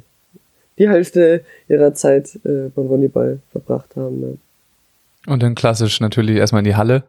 [0.79, 4.23] die Hälfte ihrer Zeit äh, beim Volleyball verbracht haben.
[4.23, 5.33] Ja.
[5.33, 7.05] Und dann klassisch natürlich erstmal in die Halle,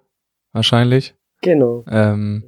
[0.51, 1.13] wahrscheinlich.
[1.41, 1.85] Genau.
[1.89, 2.43] Ähm,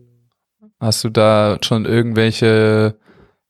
[0.80, 2.96] hast du da schon irgendwelche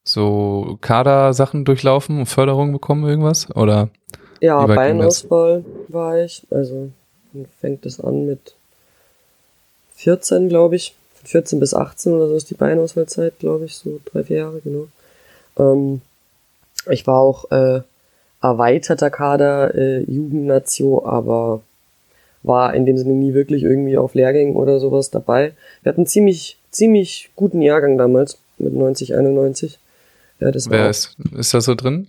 [0.03, 3.49] so Kader-Sachen durchlaufen und Förderung bekommen, irgendwas?
[3.55, 3.89] Oder?
[4.41, 4.65] Ja?
[4.65, 6.45] Beinauswahl war ich.
[6.51, 6.89] Also
[7.59, 8.55] fängt es an mit
[9.95, 10.95] 14, glaube ich.
[11.15, 14.59] Von 14 bis 18 oder so ist die Beinauswahlzeit, glaube ich, so drei, vier Jahre,
[14.59, 14.87] genau.
[15.57, 16.01] Ähm,
[16.89, 17.81] ich war auch äh,
[18.41, 21.61] erweiterter Kader äh, Jugendnatio, aber
[22.43, 25.53] war in dem Sinne nie wirklich irgendwie auf Lehrgängen oder sowas dabei.
[25.81, 29.79] Wir hatten ziemlich, ziemlich guten Jahrgang damals mit 90, 91.
[30.39, 32.07] Ja, das Wer ist, ist das so drin?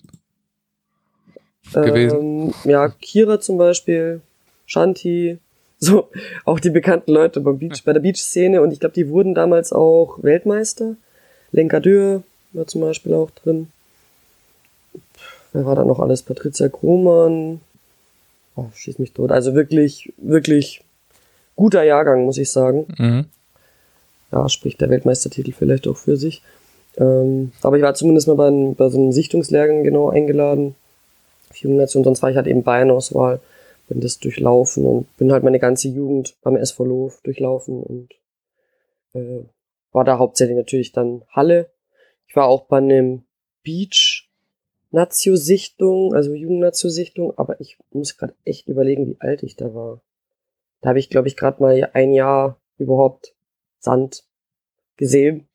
[1.72, 2.52] gewesen?
[2.64, 4.20] Ähm, ja, Kira zum Beispiel,
[4.66, 5.38] Shanti,
[5.78, 6.10] so
[6.44, 9.72] auch die bekannten Leute beim Beach, bei der Beach-Szene und ich glaube, die wurden damals
[9.72, 10.96] auch Weltmeister.
[11.52, 13.70] Lenka Dürr war zum Beispiel auch drin.
[15.52, 16.22] Wer war da noch alles?
[16.22, 17.60] Patricia Krohmann.
[18.56, 19.30] Oh, schieß mich tot.
[19.30, 20.82] Also wirklich, wirklich
[21.56, 23.26] guter Jahrgang, muss ich sagen Mhm.
[24.32, 26.42] ja, spricht der Weltmeistertitel vielleicht auch für sich.
[26.96, 30.74] Ähm, aber ich war zumindest mal bei, bei so einem Sichtungslehrgang genau eingeladen.
[31.54, 33.40] Jugendnation, sonst war ich halt eben Bayernauswahl,
[33.88, 38.08] bin das durchlaufen und bin halt meine ganze Jugend beim SV Loof durchlaufen und
[39.14, 39.44] äh,
[39.92, 41.70] war da hauptsächlich natürlich dann Halle.
[42.26, 43.22] Ich war auch bei einem
[43.62, 44.28] Beach
[44.90, 50.00] Nazio-Sichtung, also Jugendnazio-Sichtung, aber ich muss gerade echt überlegen, wie alt ich da war.
[50.80, 53.34] Da habe ich, glaube ich, gerade mal ein Jahr überhaupt
[53.78, 54.24] Sand
[54.96, 55.48] gesehen.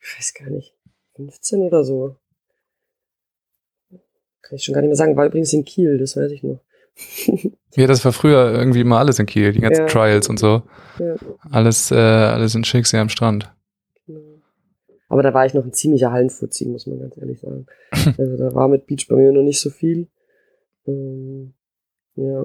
[0.00, 0.74] Ich weiß gar nicht.
[1.16, 2.16] 15 oder so.
[4.42, 5.16] Kann ich schon gar nicht mehr sagen.
[5.16, 6.60] War übrigens in Kiel, das weiß ich noch.
[7.74, 9.86] Ja, das war früher irgendwie immer alles in Kiel, die ganzen Ja.
[9.86, 10.62] Trials und so.
[10.98, 11.14] Ja,
[11.50, 13.52] Alles, äh, alles in Schicksal am Strand.
[14.06, 14.40] genau.
[15.10, 17.66] Aber da war ich noch ein ziemlicher Hallenfuzzi, muss man ganz ehrlich sagen.
[18.18, 20.08] Also da war mit Beach bei mir noch nicht so viel.
[20.86, 21.52] Ähm,
[22.16, 22.40] ja.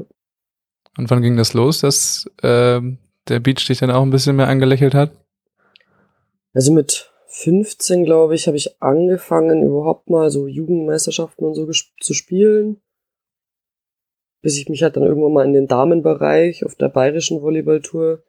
[0.97, 2.97] Und wann ging das los, dass ähm,
[3.29, 5.11] der Beach dich dann auch ein bisschen mehr angelächelt hat?
[6.53, 11.67] Also mit 15, glaube ich, habe ich angefangen, überhaupt mal so Jugendmeisterschaften und so
[11.99, 12.79] zu spielen.
[14.41, 18.23] Bis ich mich halt dann irgendwann mal in den Damenbereich auf der bayerischen Volleyballtour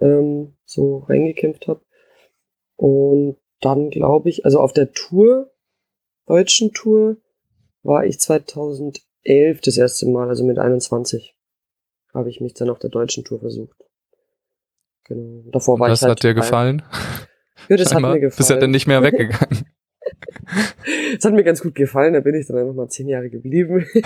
[0.00, 1.80] ähm, so reingekämpft habe.
[2.76, 5.50] Und dann glaube ich, also auf der Tour,
[6.26, 7.16] deutschen Tour,
[7.82, 11.34] war ich 2011 das erste Mal, also mit 21,
[12.12, 13.76] habe ich mich dann auf der deutschen Tour versucht.
[15.04, 15.50] Genau.
[15.50, 16.82] Davor war das ich halt hat dir gefallen?
[17.68, 18.12] Ja, das Scheinbar.
[18.12, 18.38] hat mir gefallen.
[18.38, 19.66] Bist ja dann nicht mehr weggegangen.
[21.18, 23.84] Es hat mir ganz gut gefallen, da bin ich dann einfach mal zehn Jahre geblieben.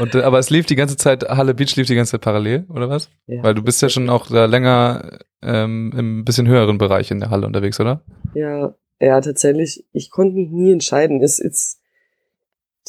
[0.00, 2.64] Und, äh, aber es lief die ganze Zeit, Halle Beach lief die ganze Zeit parallel,
[2.68, 3.08] oder was?
[3.26, 7.20] ja, Weil du bist ja schon auch da länger ähm, im bisschen höheren Bereich in
[7.20, 8.02] der Halle unterwegs, oder?
[8.34, 11.20] ja, ja, tatsächlich, ich konnte mich nie entscheiden.
[11.20, 11.80] Ist jetzt,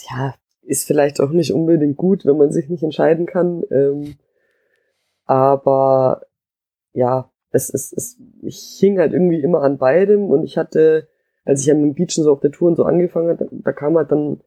[0.10, 3.63] ja, ist vielleicht auch nicht unbedingt gut, wenn man sich nicht entscheiden kann.
[3.71, 4.15] Ähm,
[5.25, 6.21] aber
[6.93, 11.08] ja, es ist, es, ich hing halt irgendwie immer an beidem und ich hatte,
[11.46, 13.98] als ich mit dem Beachen so auf der Tour und so angefangen hat, da kam
[13.98, 14.41] halt dann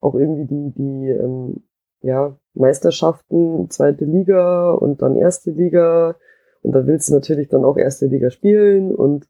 [0.00, 1.62] auch irgendwie die, die, ähm,
[2.02, 6.16] ja, Meisterschaften, zweite Liga und dann erste Liga
[6.62, 9.26] und da willst du natürlich dann auch erste Liga spielen und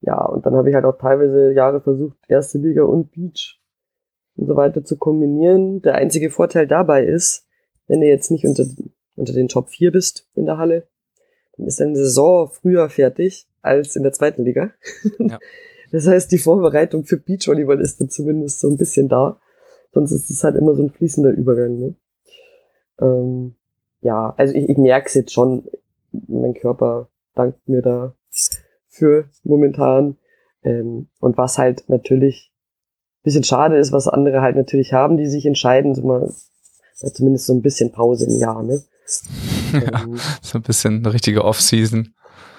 [0.00, 3.60] ja, und dann habe ich halt auch teilweise Jahre versucht, erste Liga und Beach
[4.36, 5.82] und so weiter zu kombinieren.
[5.82, 7.46] Der einzige Vorteil dabei ist,
[7.86, 8.64] wenn du jetzt nicht unter,
[9.14, 10.86] unter den Top 4 bist in der Halle,
[11.56, 14.72] dann ist deine Saison früher fertig als in der zweiten Liga.
[15.18, 15.38] Ja.
[15.92, 19.40] Das heißt, die Vorbereitung für Beachvolleyball ist dann zumindest so ein bisschen da.
[19.94, 21.78] Sonst ist es halt immer so ein fließender Übergang.
[21.78, 21.94] Ne?
[23.00, 23.54] Ähm,
[24.00, 25.68] ja, also ich, ich merke es jetzt schon,
[26.10, 28.14] mein Körper dankt mir da
[28.88, 30.16] für momentan.
[30.64, 32.52] Ähm, und was halt natürlich
[33.22, 36.32] bisschen schade ist, was andere halt natürlich haben, die sich entscheiden, so mal,
[36.94, 38.82] zumindest so ein bisschen Pause im Jahr, ne?
[39.72, 42.14] Ja, Ähm, so ein bisschen eine richtige Off-Season.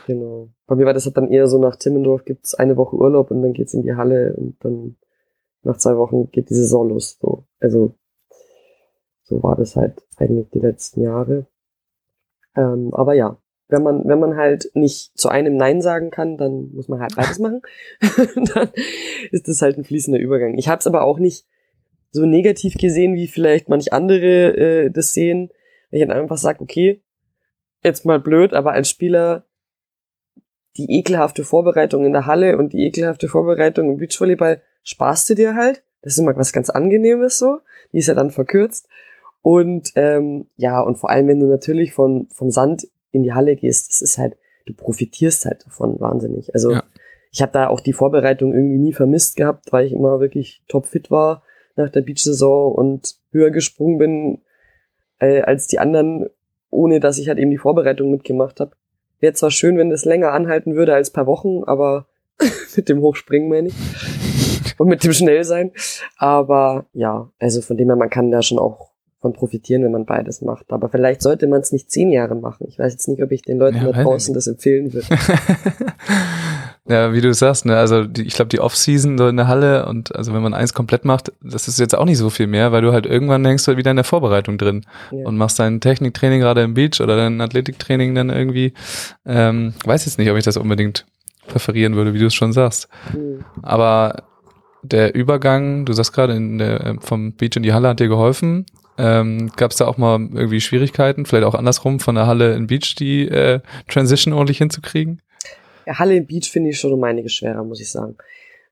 [0.07, 0.49] Genau.
[0.67, 3.41] Bei mir war das halt dann eher so nach Timmendorf gibt's eine Woche Urlaub und
[3.41, 4.95] dann geht's in die Halle und dann
[5.63, 7.17] nach zwei Wochen geht die Saison los.
[7.21, 7.45] So.
[7.59, 7.93] Also
[9.23, 11.47] so war das halt eigentlich die letzten Jahre.
[12.55, 16.71] Ähm, aber ja, wenn man, wenn man halt nicht zu einem Nein sagen kann, dann
[16.73, 17.61] muss man halt beides machen.
[18.53, 18.69] dann
[19.31, 20.57] ist das halt ein fließender Übergang.
[20.57, 21.45] Ich habe es aber auch nicht
[22.11, 25.49] so negativ gesehen, wie vielleicht manch andere äh, das sehen.
[25.89, 27.01] Wenn ich dann einfach sage, okay,
[27.83, 29.45] jetzt mal blöd, aber als Spieler
[30.75, 35.55] die ekelhafte Vorbereitung in der Halle und die ekelhafte Vorbereitung im Beachvolleyball sparst du dir
[35.55, 35.83] halt.
[36.01, 37.59] Das ist immer was ganz Angenehmes so.
[37.91, 38.87] Die ist ja dann verkürzt.
[39.41, 43.55] Und ähm, ja, und vor allem, wenn du natürlich von, vom Sand in die Halle
[43.55, 46.53] gehst, das ist halt, du profitierst halt davon wahnsinnig.
[46.53, 46.83] Also Ja.
[47.31, 51.09] ich habe da auch die Vorbereitung irgendwie nie vermisst gehabt, weil ich immer wirklich topfit
[51.09, 51.43] war
[51.75, 54.41] nach der Beach-Saison und höher gesprungen bin
[55.19, 56.27] äh, als die anderen,
[56.69, 58.71] ohne dass ich halt eben die Vorbereitung mitgemacht habe.
[59.19, 62.07] Wäre zwar schön, wenn das länger anhalten würde als paar Wochen, aber
[62.75, 63.75] mit dem Hochspringen meine ich.
[64.77, 65.71] Und mit dem Schnellsein.
[66.17, 70.05] Aber ja, also von dem her, man kann da schon auch von profitieren, wenn man
[70.05, 70.71] beides macht.
[70.71, 72.67] Aber vielleicht sollte man es nicht zehn Jahre machen.
[72.69, 75.07] Ich weiß jetzt nicht, ob ich den Leuten Ja, da draußen das empfehlen würde.
[76.89, 79.85] ja, wie du sagst, ne, also die, ich glaube, die Off-Season so in der Halle
[79.87, 82.71] und also wenn man eins komplett macht, das ist jetzt auch nicht so viel mehr,
[82.71, 85.25] weil du halt irgendwann denkst du halt wieder in der Vorbereitung drin Ja.
[85.25, 88.73] und machst dein Techniktraining gerade im Beach oder dein Athletiktraining dann irgendwie.
[89.25, 91.05] Ähm, weiß jetzt nicht, ob ich das unbedingt
[91.47, 92.87] präferieren würde, wie du es schon sagst.
[93.11, 93.43] Hm.
[93.61, 94.23] Aber
[94.83, 98.07] der Übergang, du sagst gerade, in der, äh, vom Beach in die Halle hat dir
[98.07, 98.65] geholfen.
[98.97, 102.67] Ähm, Gab es da auch mal irgendwie Schwierigkeiten, vielleicht auch andersrum von der Halle in
[102.67, 105.21] Beach die äh, Transition ordentlich hinzukriegen?
[105.87, 108.17] Ja, Halle im Beach finde ich schon um einiges schwerer, muss ich sagen.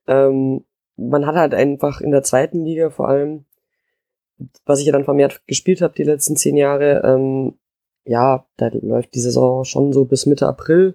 [0.06, 0.64] Ähm,
[0.96, 3.46] man hat halt einfach in der zweiten Liga vor allem,
[4.66, 7.54] was ich ja dann vermehrt gespielt habe die letzten zehn Jahre, ähm,
[8.04, 10.94] ja, da läuft die Saison schon so bis Mitte April,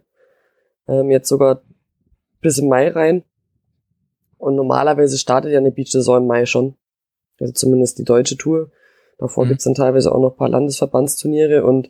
[0.88, 1.62] ähm, jetzt sogar
[2.40, 3.24] bis im Mai rein.
[4.38, 6.76] Und normalerweise startet ja eine Beach-Saison im Mai schon.
[7.40, 8.70] Also zumindest die deutsche Tour.
[9.18, 9.50] Davor Mhm.
[9.50, 11.90] gibt's dann teilweise auch noch ein paar Landesverbandsturniere und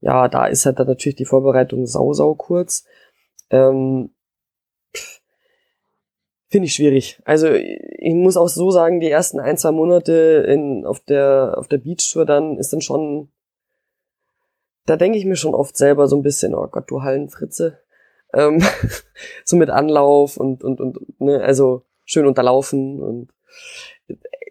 [0.00, 2.84] ja, da ist halt dann natürlich die Vorbereitung sau, sau kurz.
[3.50, 4.10] Ähm,
[6.50, 7.20] Finde ich schwierig.
[7.24, 11.68] Also ich muss auch so sagen, die ersten ein, zwei Monate in, auf der, auf
[11.68, 13.28] der Beach-Tour dann ist dann schon,
[14.86, 17.80] da denke ich mir schon oft selber so ein bisschen, oh Gott, du Hallenfritze.
[18.32, 18.62] Ähm,
[19.44, 23.32] so mit Anlauf und, und, und, ne, also schön unterlaufen und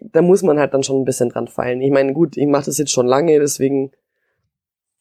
[0.00, 1.80] da muss man halt dann schon ein bisschen dran feilen.
[1.80, 3.90] Ich meine, gut, ich mache das jetzt schon lange, deswegen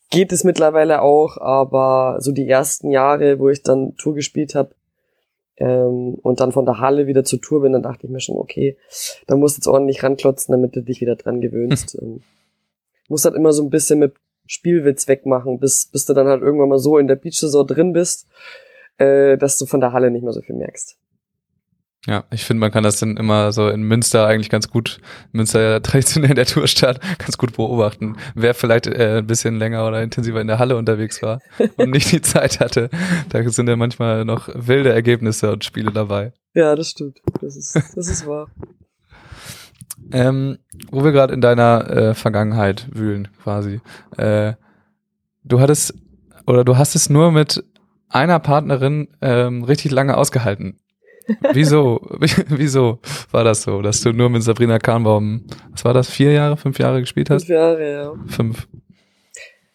[0.09, 4.75] geht es mittlerweile auch, aber so die ersten Jahre, wo ich dann Tour gespielt habe
[5.57, 8.37] ähm, und dann von der Halle wieder zur Tour bin, dann dachte ich mir schon,
[8.37, 8.77] okay,
[9.27, 11.97] da musst du jetzt ordentlich ranklotzen, damit du dich wieder dran gewöhnst.
[12.01, 12.21] ähm,
[13.09, 14.13] musst halt immer so ein bisschen mit
[14.45, 18.27] Spielwitz wegmachen, bis, bis du dann halt irgendwann mal so in der Beach-Saison drin bist,
[18.97, 20.97] äh, dass du von der Halle nicht mehr so viel merkst.
[22.05, 24.99] Ja, ich finde, man kann das dann immer so in Münster eigentlich ganz gut,
[25.31, 30.01] Münster ja traditionell der Tourstadt, ganz gut beobachten, wer vielleicht äh, ein bisschen länger oder
[30.01, 31.41] intensiver in der Halle unterwegs war
[31.77, 32.89] und nicht die Zeit hatte.
[33.29, 36.33] Da sind ja manchmal noch wilde Ergebnisse und Spiele dabei.
[36.53, 37.19] Ja, das stimmt.
[37.41, 38.49] Das ist, das ist wahr.
[40.11, 43.81] Ähm, wo wir gerade in deiner äh, Vergangenheit wühlen, quasi.
[44.15, 44.53] Äh,
[45.43, 45.95] du hattest
[46.45, 47.65] oder du hast es nur mit
[48.07, 50.79] einer Partnerin ähm, richtig lange ausgehalten.
[51.53, 51.99] Wieso?
[52.49, 52.99] Wieso
[53.31, 56.79] war das so, dass du nur mit Sabrina Kahnbaum, was war das, vier Jahre, fünf
[56.79, 57.47] Jahre gespielt Fünf hast?
[57.49, 58.13] Jahre, ja.
[58.27, 58.67] Fünf.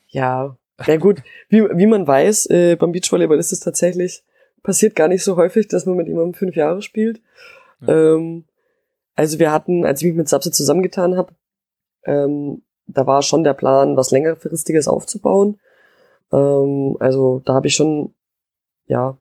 [0.08, 4.22] Ja, ja gut, wie, wie man weiß, äh, beim Beachvolleyball ist es tatsächlich,
[4.62, 7.20] passiert gar nicht so häufig, dass man mit jemandem fünf Jahre spielt.
[7.86, 8.44] Ähm,
[9.14, 11.34] also wir hatten, als ich mich mit Sapse zusammengetan habe,
[12.04, 15.58] ähm, da war schon der Plan, was längerfristiges aufzubauen.
[16.32, 18.14] Ähm, also da habe ich schon,
[18.86, 19.16] ja,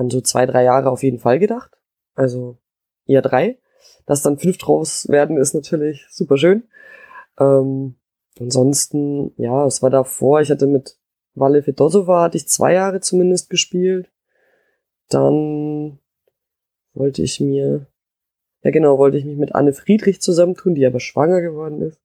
[0.00, 1.76] an so zwei, drei Jahre auf jeden Fall gedacht.
[2.14, 2.56] Also
[3.06, 3.58] eher drei.
[4.06, 6.64] Dass dann fünf draus werden, ist natürlich super schön.
[7.38, 7.96] Ähm,
[8.40, 10.96] ansonsten, ja, es war davor, ich hatte mit
[11.34, 14.10] Valle Fedosova, hatte ich zwei Jahre zumindest gespielt.
[15.10, 15.98] Dann
[16.94, 17.86] wollte ich mir,
[18.62, 22.00] ja genau, wollte ich mich mit Anne Friedrich zusammentun, die aber schwanger geworden ist.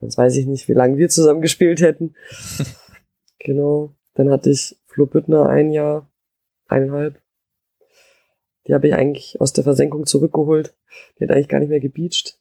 [0.00, 2.14] Sonst weiß ich nicht, wie lange wir zusammen gespielt hätten.
[3.38, 3.92] genau.
[4.14, 6.08] Dann hatte ich Flo Büttner ein Jahr,
[6.68, 7.20] eineinhalb.
[8.66, 10.74] Die habe ich eigentlich aus der Versenkung zurückgeholt.
[11.18, 12.38] Die hat eigentlich gar nicht mehr gebeacht.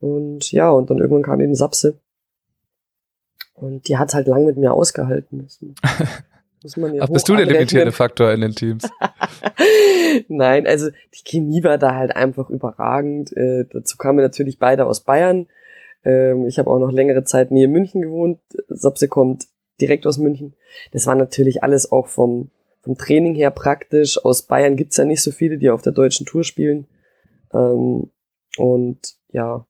[0.00, 1.98] Und ja, und dann irgendwann kam eben Sapse.
[3.54, 5.46] Und die hat halt lang mit mir ausgehalten.
[6.62, 8.88] Muss man ja Ach, bist du der limitierende Faktor in den Teams?
[10.28, 13.36] Nein, also die Chemie war da halt einfach überragend.
[13.36, 15.46] Äh, dazu kamen wir natürlich beide aus Bayern.
[16.04, 18.38] Ähm, ich habe auch noch längere Zeit nähe München gewohnt.
[18.68, 19.46] Sapse kommt
[19.80, 20.54] direkt aus München.
[20.92, 22.50] Das war natürlich alles auch vom,
[22.82, 24.22] vom Training her praktisch.
[24.24, 26.86] Aus Bayern gibt's ja nicht so viele, die auf der deutschen Tour spielen.
[27.52, 28.10] Ähm,
[28.58, 28.98] und
[29.30, 29.66] ja,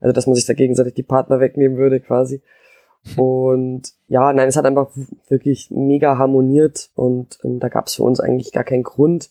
[0.00, 2.42] also dass man sich da gegenseitig die Partner wegnehmen würde quasi.
[3.16, 4.90] Und ja, nein, es hat einfach
[5.28, 9.30] wirklich mega harmoniert und ähm, da gab es für uns eigentlich gar keinen Grund,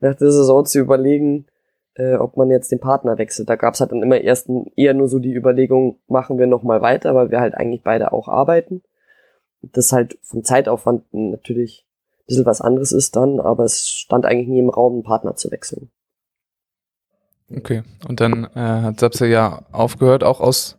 [0.00, 1.46] nach der Saison zu überlegen,
[1.94, 3.48] äh, ob man jetzt den Partner wechselt.
[3.48, 6.82] Da gab es halt dann immer erst eher nur so die Überlegung, machen wir nochmal
[6.82, 8.82] weiter, weil wir halt eigentlich beide auch arbeiten.
[9.60, 11.86] Das halt vom Zeitaufwand natürlich
[12.26, 15.50] bisschen was anderes ist dann, aber es stand eigentlich nie im Raum, einen Partner zu
[15.50, 15.90] wechseln.
[17.54, 20.78] Okay, und dann äh, hat Sapse ja aufgehört, auch aus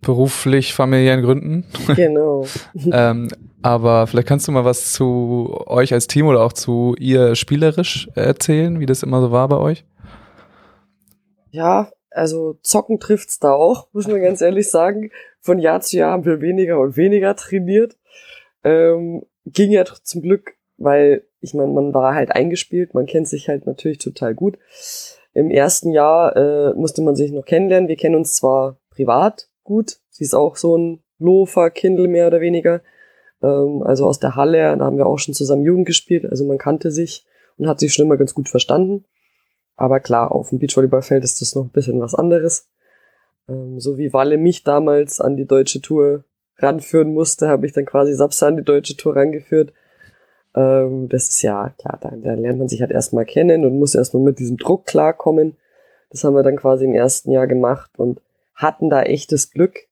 [0.00, 1.64] beruflich familiären Gründen.
[1.94, 2.44] Genau.
[2.74, 3.28] ähm,
[3.62, 8.08] aber vielleicht kannst du mal was zu euch als Team oder auch zu ihr spielerisch
[8.14, 9.84] erzählen, wie das immer so war bei euch?
[11.50, 15.10] Ja, also zocken trifft's da auch, muss man ganz ehrlich sagen.
[15.40, 17.96] Von Jahr zu Jahr haben wir weniger und weniger trainiert.
[18.64, 23.48] Ähm, ging ja zum Glück, weil ich meine, man war halt eingespielt, man kennt sich
[23.48, 24.58] halt natürlich total gut.
[25.34, 27.88] Im ersten Jahr äh, musste man sich noch kennenlernen.
[27.88, 29.98] Wir kennen uns zwar privat, gut.
[30.10, 32.80] Sie ist auch so ein Lofer, Kindle mehr oder weniger.
[33.42, 36.26] Ähm, also aus der Halle, da haben wir auch schon zusammen Jugend gespielt.
[36.26, 39.04] Also man kannte sich und hat sich schon immer ganz gut verstanden.
[39.76, 42.68] Aber klar, auf dem Beachvolleyballfeld ist das noch ein bisschen was anderes.
[43.48, 46.24] Ähm, so wie Walle mich damals an die deutsche Tour
[46.56, 49.72] ranführen musste, habe ich dann quasi Sapsa an die deutsche Tour rangeführt.
[50.58, 53.94] Ähm, das ist ja klar, da, da lernt man sich halt erstmal kennen und muss
[53.94, 55.56] erstmal mit diesem Druck klarkommen.
[56.10, 58.20] Das haben wir dann quasi im ersten Jahr gemacht und
[58.54, 59.86] hatten da echtes Glück,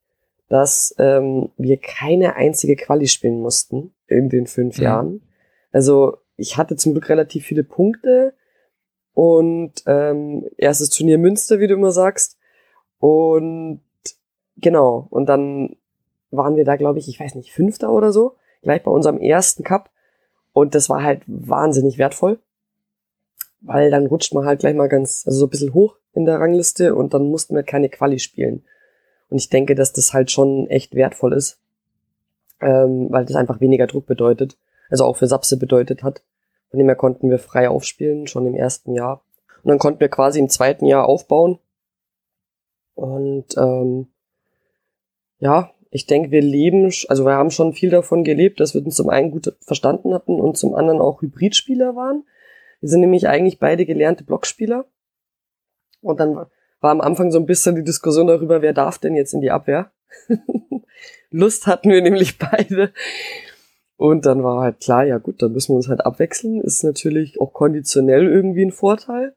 [0.49, 4.85] dass ähm, wir keine einzige Quali spielen mussten in den fünf mhm.
[4.85, 5.23] Jahren.
[5.71, 8.35] Also ich hatte zum Glück relativ viele Punkte
[9.15, 12.39] und ähm, erstes Turnier Münster, wie du immer sagst.
[12.99, 13.83] Und
[14.57, 15.77] genau, und dann
[16.33, 19.63] waren wir da, glaube ich, ich weiß nicht, Fünfter oder so, gleich bei unserem ersten
[19.63, 19.91] Cup.
[20.57, 22.39] Und das war halt wahnsinnig wertvoll,
[23.61, 26.41] weil dann rutscht man halt gleich mal ganz, also so ein bisschen hoch in der
[26.41, 28.65] Rangliste und dann mussten wir keine Quali spielen.
[29.29, 31.61] Und ich denke, dass das halt schon echt wertvoll ist,
[32.63, 34.57] ähm, weil das einfach weniger Druck bedeutet,
[34.89, 36.23] also auch für Sapse bedeutet hat.
[36.71, 39.23] Von dem her konnten wir frei aufspielen, schon im ersten Jahr.
[39.63, 41.59] Und dann konnten wir quasi im zweiten Jahr aufbauen.
[42.95, 44.07] Und ähm,
[45.39, 48.97] ja, ich denke, wir leben, also wir haben schon viel davon gelebt, dass wir uns
[48.97, 52.25] zum einen gut verstanden hatten und zum anderen auch Hybridspieler waren.
[52.81, 54.85] Wir sind nämlich eigentlich beide gelernte Blockspieler.
[56.03, 56.51] Und dann war
[56.91, 59.91] am Anfang so ein bisschen die Diskussion darüber, wer darf denn jetzt in die Abwehr.
[61.31, 62.93] Lust hatten wir nämlich beide.
[63.97, 66.61] Und dann war halt klar, ja gut, dann müssen wir uns halt abwechseln.
[66.61, 69.35] Ist natürlich auch konditionell irgendwie ein Vorteil.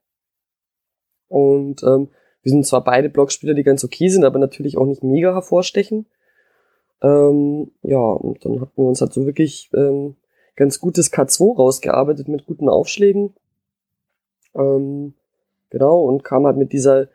[1.29, 2.09] Und ähm,
[2.41, 6.05] wir sind zwar beide Blockspieler, die ganz okay sind, aber natürlich auch nicht mega hervorstechen.
[7.01, 10.15] Ähm, ja, und dann hatten wir uns halt so wirklich ähm,
[10.55, 13.33] ganz gutes K2 rausgearbeitet mit guten Aufschlägen.
[14.55, 15.13] Ähm,
[15.69, 17.09] Genau, und kam halt mit dieser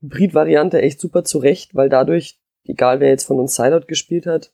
[0.00, 4.52] Hybrid-Variante echt super zurecht, weil dadurch, egal wer jetzt von uns Sideout gespielt hat,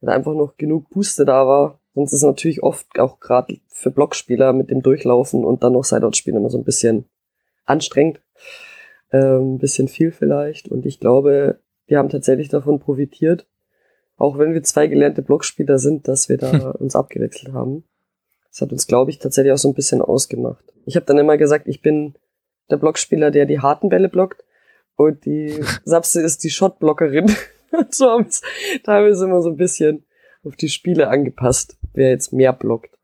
[0.00, 1.80] hat einfach noch genug Booster da war.
[1.94, 6.14] Sonst ist natürlich oft auch gerade für Blockspieler mit dem Durchlaufen und dann noch Sideout
[6.14, 7.04] spielen immer so ein bisschen
[7.66, 8.20] anstrengend.
[9.12, 10.68] Ähm, ein bisschen viel vielleicht.
[10.68, 13.46] Und ich glaube, wir haben tatsächlich davon profitiert,
[14.16, 17.84] auch wenn wir zwei gelernte Blockspieler sind, dass wir da uns abgewechselt haben.
[18.50, 20.64] Das hat uns, glaube ich, tatsächlich auch so ein bisschen ausgemacht.
[20.86, 22.14] Ich habe dann immer gesagt, ich bin
[22.70, 24.44] der Blockspieler, der die harten Bälle blockt.
[24.96, 27.34] Und die Sapse ist die Shotblockerin.
[27.90, 28.42] so haben es
[28.84, 30.04] teilweise immer so ein bisschen
[30.44, 32.96] auf die Spiele angepasst, wer jetzt mehr blockt.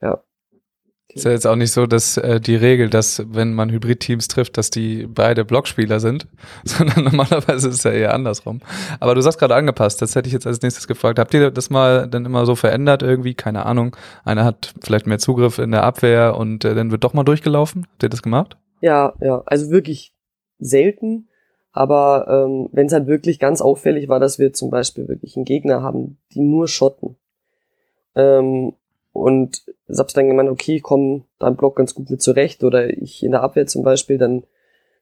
[0.00, 0.22] Ja.
[1.16, 4.58] Ist ja jetzt auch nicht so, dass äh, die Regel, dass wenn man Hybrid-Teams trifft,
[4.58, 6.28] dass die beide Blockspieler sind,
[6.64, 8.60] sondern normalerweise ist es ja eher andersrum.
[9.00, 11.18] Aber du sagst gerade angepasst, das hätte ich jetzt als nächstes gefragt.
[11.18, 13.32] Habt ihr das mal dann immer so verändert irgendwie?
[13.32, 13.96] Keine Ahnung.
[14.24, 17.86] Einer hat vielleicht mehr Zugriff in der Abwehr und äh, dann wird doch mal durchgelaufen.
[17.90, 18.58] Habt ihr das gemacht?
[18.82, 20.12] Ja, ja, also wirklich
[20.58, 21.28] selten.
[21.72, 25.46] Aber ähm, wenn es halt wirklich ganz auffällig war, dass wir zum Beispiel wirklich einen
[25.46, 27.16] Gegner haben, die nur schotten.
[28.14, 28.74] Ähm,
[29.12, 32.64] und ich hab's dann gemeint, okay, komm da im Block ganz gut mit zurecht.
[32.64, 34.44] Oder ich in der Abwehr zum Beispiel, dann,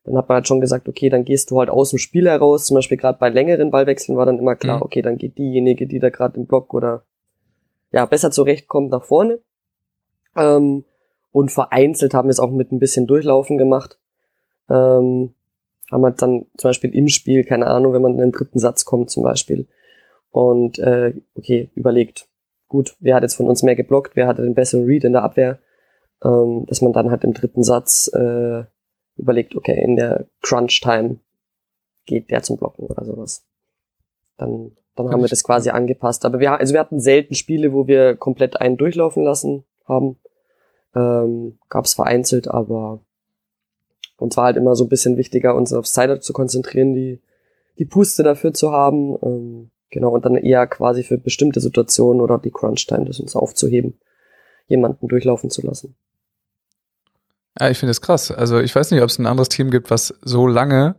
[0.05, 2.67] dann hat man halt schon gesagt, okay, dann gehst du halt aus dem Spiel heraus.
[2.67, 4.83] Zum Beispiel gerade bei längeren Ballwechseln war dann immer klar, mhm.
[4.83, 7.05] okay, dann geht diejenige, die da gerade im Block oder
[7.93, 9.41] ja, besser zurechtkommt, nach vorne.
[10.37, 10.85] Ähm,
[11.33, 13.99] und vereinzelt haben wir es auch mit ein bisschen Durchlaufen gemacht.
[14.69, 15.35] Ähm,
[15.91, 18.85] haben halt dann zum Beispiel im Spiel, keine Ahnung, wenn man in den dritten Satz
[18.85, 19.67] kommt zum Beispiel
[20.35, 22.27] und äh, okay, überlegt,
[22.75, 25.23] gut, wer hat jetzt von uns mehr geblockt, wer hatte den besseren Read in der
[25.23, 25.61] Abwehr,
[26.25, 28.65] ähm, dass man dann halt im dritten Satz äh,
[29.17, 31.21] überlegt, okay, in der Crunch-Time
[32.05, 33.47] geht der zum Blocken oder sowas.
[34.39, 36.25] Dann, dann haben wir das quasi angepasst.
[36.25, 40.19] Aber wir, also wir hatten selten Spiele, wo wir komplett einen durchlaufen lassen haben.
[40.97, 42.99] Ähm, Gab es vereinzelt, aber
[44.17, 47.21] uns war halt immer so ein bisschen wichtiger, uns aufs Sideout zu konzentrieren, die,
[47.79, 49.17] die Puste dafür zu haben.
[49.23, 53.95] Ähm, genau, und dann eher quasi für bestimmte Situationen oder die Crunch-Time, das uns aufzuheben,
[54.67, 55.95] jemanden durchlaufen zu lassen.
[57.59, 58.31] Ja, ich finde es krass.
[58.31, 60.97] Also ich weiß nicht, ob es ein anderes Team gibt, was so lange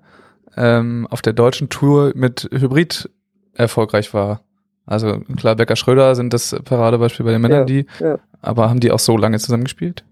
[0.55, 3.09] ähm, auf der deutschen Tour mit Hybrid
[3.53, 4.41] erfolgreich war.
[4.85, 8.19] Also klar, Becker Schröder sind das Paradebeispiel bei den Männern, Ja, die, ja.
[8.41, 10.05] aber haben die auch so lange zusammengespielt?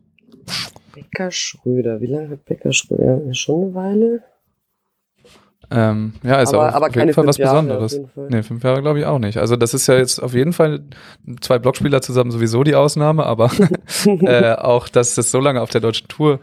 [0.94, 3.22] Becker Schröder, wie lange hat Becker Schröder?
[3.26, 4.24] Ja, Schon eine Weile?
[5.72, 8.00] Ähm, ja, ist aber, aber auf jeden Fall was Jahre Besonderes.
[8.30, 9.38] Nee, fünf Jahre glaube ich auch nicht.
[9.38, 10.82] Also das ist ja jetzt auf jeden Fall
[11.42, 13.50] zwei Blockspieler zusammen sowieso die Ausnahme, aber
[14.06, 16.40] äh, auch, dass das so lange auf der deutschen Tour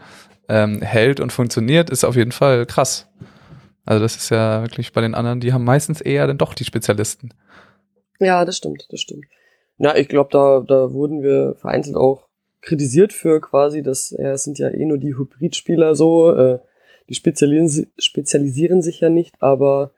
[0.49, 3.07] ähm, hält und funktioniert, ist auf jeden Fall krass.
[3.85, 6.65] Also das ist ja wirklich bei den anderen, die haben meistens eher dann doch die
[6.65, 7.33] Spezialisten.
[8.19, 9.25] Ja, das stimmt, das stimmt.
[9.77, 12.27] Ja, ich glaube, da, da wurden wir vereinzelt auch
[12.61, 16.59] kritisiert für quasi, dass ja, es sind ja eh nur die Hybridspieler so, äh,
[17.09, 19.91] die spezialisieren, si- spezialisieren sich ja nicht, aber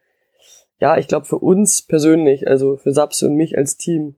[0.79, 4.15] ja, ich glaube für uns persönlich, also für Sapse und mich als Team,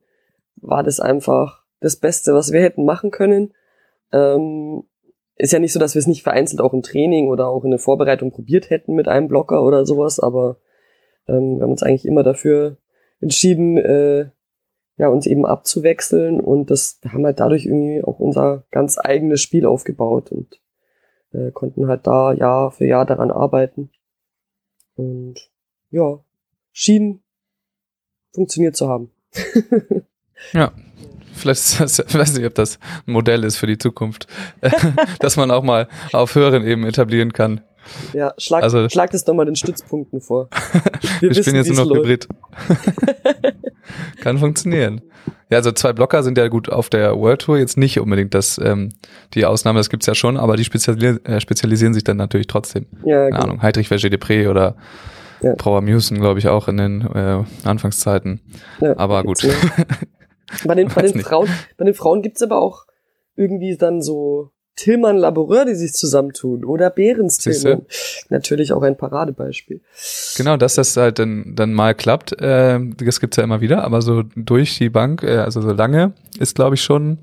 [0.55, 3.53] war das einfach das Beste, was wir hätten machen können.
[4.11, 4.83] Ähm,
[5.35, 7.71] ist ja nicht so, dass wir es nicht vereinzelt auch im Training oder auch in
[7.71, 10.57] der Vorbereitung probiert hätten mit einem Blocker oder sowas, aber
[11.27, 12.77] ähm, wir haben uns eigentlich immer dafür
[13.19, 14.29] entschieden, äh,
[14.97, 19.41] ja, uns eben abzuwechseln und das wir haben halt dadurch irgendwie auch unser ganz eigenes
[19.41, 20.61] Spiel aufgebaut und
[21.35, 23.89] äh, konnten halt da Jahr für Jahr daran arbeiten.
[24.95, 25.35] Und
[25.91, 26.19] ja,
[26.71, 27.21] schien
[28.33, 29.11] funktioniert zu haben.
[30.53, 30.71] Ja.
[31.33, 34.27] Vielleicht ist weiß nicht, ob das ein Modell ist für die Zukunft,
[35.19, 37.61] dass man auch mal auf höheren Ebenen etablieren kann.
[38.13, 40.49] Ja, schlag, Also- schlag das doch mal den Stützpunkten vor.
[41.19, 42.27] Wir, spielen jetzt wie's nur noch läuft.
[42.27, 42.27] Hybrid.
[44.21, 45.01] Kann funktionieren.
[45.49, 48.57] Ja, also zwei Blocker sind ja gut auf der World Tour jetzt nicht unbedingt das
[48.57, 48.89] ähm,
[49.35, 52.87] die Ausnahme, das gibt's ja schon, aber die speziali äh, spezialisieren sich dann natürlich trotzdem.
[53.03, 53.43] Ja, Keine genau.
[53.43, 54.75] Ahnung, Heidrich Verger Depré oder
[55.41, 55.53] Ja.
[55.55, 58.41] Brauer Musen, glaube ich, auch in den äh, Anfangszeiten.
[58.81, 59.47] Ja, Aber gut.
[60.63, 61.19] Bei den, bei den.
[61.21, 62.85] Frauen, bei den Frauen gibt's aber auch
[63.35, 67.37] irgendwie dann so Tillmann Laboureur, die sich zusammentun oder Behrens?
[67.37, 67.85] Tillmann.
[68.29, 69.81] Natürlich auch ein Paradebeispiel.
[70.37, 74.01] Genau, dass das halt dann, dann mal klappt, äh, das gibt's ja immer wieder, aber
[74.01, 77.19] so durch die Bank, äh, also so lange, ist glaube ich schon,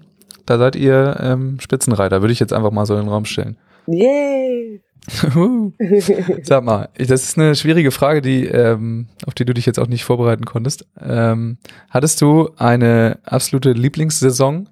[0.47, 3.57] da seid ihr ähm, Spitzenreiter, würde ich jetzt einfach mal so in den Raum stellen.
[3.87, 4.81] Yay!
[6.43, 9.89] Sag mal, das ist eine schwierige Frage, die, ähm, auf die du dich jetzt auch
[9.89, 10.87] nicht vorbereiten konntest.
[11.01, 11.59] Ähm,
[11.91, 14.69] hattest du eine absolute Lieblingssaison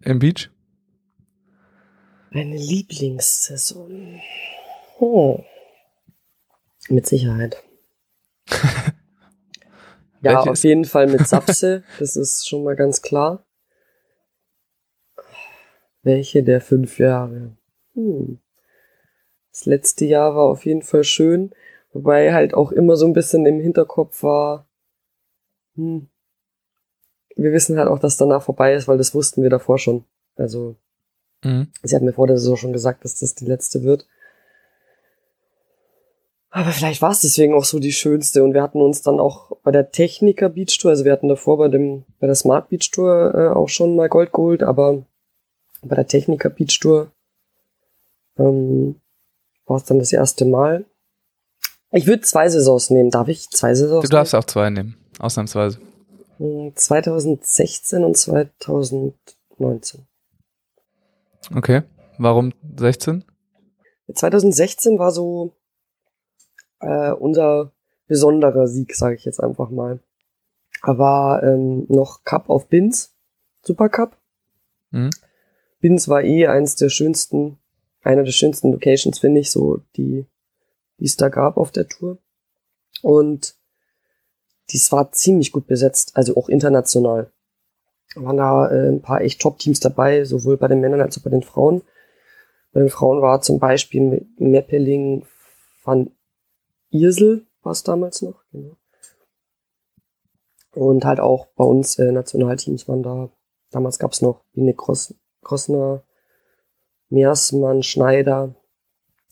[0.00, 0.50] im Beach?
[2.32, 4.20] Meine Lieblingssaison.
[4.98, 5.44] Hm.
[6.88, 7.62] Mit Sicherheit.
[8.50, 8.92] ja,
[10.20, 11.84] Welche auf ist- jeden Fall mit Sapse.
[11.98, 13.44] das ist schon mal ganz klar.
[16.02, 17.56] Welche der fünf Jahre?
[17.94, 18.40] Hm.
[19.52, 21.54] Das letzte Jahr war auf jeden Fall schön,
[21.92, 24.66] wobei halt auch immer so ein bisschen im Hinterkopf war,
[25.74, 26.08] hm,
[27.36, 30.04] wir wissen halt auch, dass danach vorbei ist, weil das wussten wir davor schon.
[30.36, 30.76] Also
[31.42, 31.68] Mhm.
[31.82, 34.06] Sie hat mir vor der Saison schon gesagt, dass das die letzte wird.
[36.54, 38.44] Aber vielleicht war es deswegen auch so die schönste.
[38.44, 41.56] Und wir hatten uns dann auch bei der Techniker Beach Tour, also wir hatten davor
[41.56, 45.02] bei dem bei der Smart Beach Tour äh, auch schon mal Gold geholt, aber
[45.82, 47.10] bei der Techniker Beach Tour
[48.38, 49.00] ähm,
[49.66, 50.84] war es dann das erste Mal.
[51.90, 53.10] Ich würde zwei Saisons nehmen.
[53.10, 55.78] Darf ich zwei Saisons Du darfst auch zwei nehmen, ausnahmsweise.
[56.38, 56.76] nehmen?
[56.76, 60.06] 2016 und 2019.
[61.54, 61.82] Okay.
[62.18, 63.24] Warum 16?
[64.14, 65.56] 2016 war so
[66.80, 67.72] äh, unser
[68.06, 70.00] besonderer Sieg, sage ich jetzt einfach mal.
[70.84, 73.14] Da war ähm, noch Cup auf Binz,
[73.62, 74.18] Super Cup.
[74.90, 75.10] Mhm.
[75.80, 77.58] Binz war eh eins der schönsten,
[78.02, 80.26] einer der schönsten Locations, finde ich, so die,
[80.98, 82.18] die es da gab auf der Tour.
[83.00, 83.56] Und
[84.70, 87.31] dies war ziemlich gut besetzt, also auch international.
[88.14, 91.30] Waren da äh, ein paar echt Top-Teams dabei, sowohl bei den Männern als auch bei
[91.30, 91.82] den Frauen.
[92.72, 95.24] Bei den Frauen war zum Beispiel Meppeling
[95.84, 96.10] van
[96.90, 98.76] Irsel, war es damals noch, genau.
[100.74, 103.28] Und halt auch bei uns äh, Nationalteams waren da.
[103.70, 106.02] Damals gab es noch Biene Grossner,
[107.10, 108.54] Meersmann, Schneider.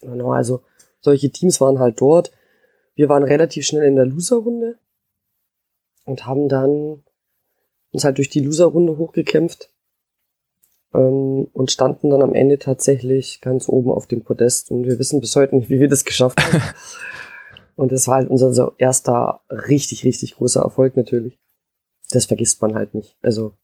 [0.00, 0.62] Genau, also
[1.00, 2.30] solche Teams waren halt dort.
[2.94, 4.78] Wir waren relativ schnell in der Loser-Runde
[6.04, 7.02] und haben dann
[7.92, 9.70] uns halt durch die Loser-Runde hochgekämpft
[10.94, 15.20] ähm, und standen dann am Ende tatsächlich ganz oben auf dem Podest und wir wissen
[15.20, 16.62] bis heute nicht, wie wir das geschafft haben.
[17.76, 21.38] und das war halt unser so erster richtig, richtig großer Erfolg natürlich.
[22.10, 23.16] Das vergisst man halt nicht.
[23.22, 23.54] Also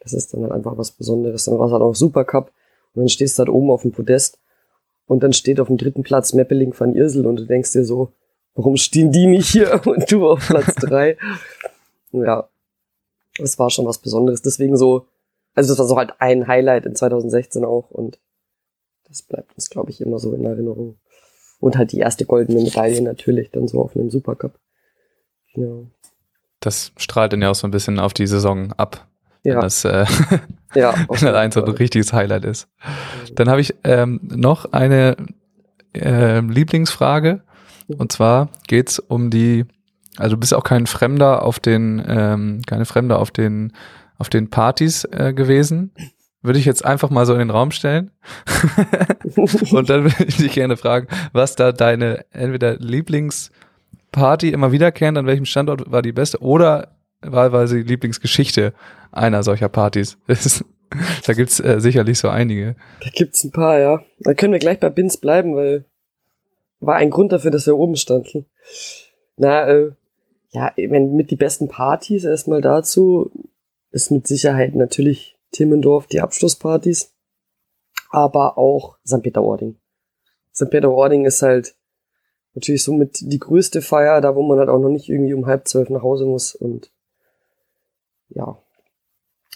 [0.00, 1.44] das ist dann halt einfach was Besonderes.
[1.44, 2.52] Dann war es halt auch Supercup
[2.94, 4.38] und dann stehst du halt oben auf dem Podest
[5.06, 8.12] und dann steht auf dem dritten Platz Meppeling van Irsel und du denkst dir so,
[8.54, 11.16] warum stehen die nicht hier und du auf Platz drei?
[12.12, 12.48] ja,
[13.38, 14.42] das war schon was Besonderes.
[14.42, 15.06] Deswegen so,
[15.54, 18.18] also das war so halt ein Highlight in 2016 auch und
[19.08, 20.98] das bleibt uns, glaube ich, immer so in Erinnerung.
[21.58, 24.58] Und halt die erste goldene Medaille natürlich dann so auf einem Supercup.
[25.54, 25.66] Ja.
[26.60, 29.06] Das strahlt dann ja auch so ein bisschen auf die Saison ab.
[29.42, 29.54] Ja.
[29.54, 30.04] Wenn das, äh,
[30.74, 32.68] ja, wenn das ein so ein richtiges Highlight ist.
[33.34, 35.16] Dann habe ich ähm, noch eine
[35.94, 37.42] äh, Lieblingsfrage.
[37.86, 39.64] Und zwar geht's um die,
[40.16, 43.72] also du bist auch kein Fremder auf den, ähm, keine Fremder auf den,
[44.18, 45.92] auf den Partys äh, gewesen.
[46.42, 48.12] Würde ich jetzt einfach mal so in den Raum stellen.
[49.36, 55.26] und dann würde ich dich gerne fragen, was da deine entweder Lieblingsparty immer wiederkehrend, an
[55.26, 58.74] welchem Standort war die beste oder wahlweise die Lieblingsgeschichte
[59.10, 60.18] einer solcher Partys.
[61.26, 62.76] da gibt's äh, sicherlich so einige.
[63.02, 64.00] Da gibt's ein paar, ja.
[64.20, 65.84] Da können wir gleich bei Bins bleiben, weil
[66.80, 68.46] war ein Grund dafür, dass wir oben standen.
[69.36, 69.92] Na, äh,
[70.56, 73.30] ja, wenn mit die besten Partys erstmal dazu
[73.90, 77.12] ist mit Sicherheit natürlich Timmendorf die Abschlusspartys,
[78.08, 79.20] aber auch St.
[79.22, 79.76] Peter-Ording.
[80.54, 80.70] St.
[80.70, 81.76] Peter-Ording ist halt
[82.54, 85.68] natürlich somit die größte Feier, da wo man halt auch noch nicht irgendwie um halb
[85.68, 86.90] zwölf nach Hause muss und
[88.30, 88.56] ja,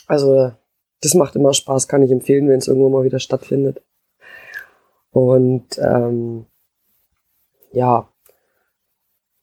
[0.07, 0.53] also
[1.01, 3.83] das macht immer Spaß, kann ich empfehlen, wenn es irgendwo mal wieder stattfindet.
[5.13, 6.45] Und ähm,
[7.73, 8.07] ja,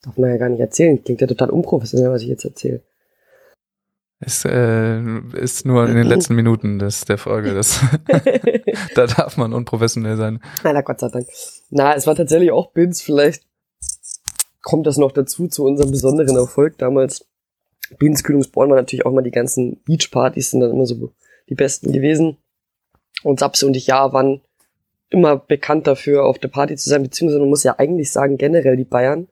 [0.02, 1.04] darf man ja gar nicht erzählen.
[1.04, 2.82] Klingt ja total unprofessionell, was ich jetzt erzähle.
[4.20, 5.00] Es äh,
[5.36, 7.54] ist nur in den letzten Minuten des, der Folge.
[7.54, 7.82] Das,
[8.96, 10.42] da darf man unprofessionell sein.
[10.64, 11.28] Na, Gott sei Dank.
[11.70, 13.02] Na, es war tatsächlich auch Bins.
[13.02, 13.44] Vielleicht
[14.64, 17.28] kommt das noch dazu, zu unserem besonderen Erfolg damals.
[18.00, 21.14] Bins Kühlungsborn war natürlich auch mal die ganzen Beachpartys, sind dann immer so
[21.48, 22.38] die besten gewesen.
[23.24, 24.42] Und Sapse und ich ja waren
[25.10, 28.76] immer bekannt dafür, auf der Party zu sein, beziehungsweise man muss ja eigentlich sagen, generell
[28.76, 29.28] die Bayern.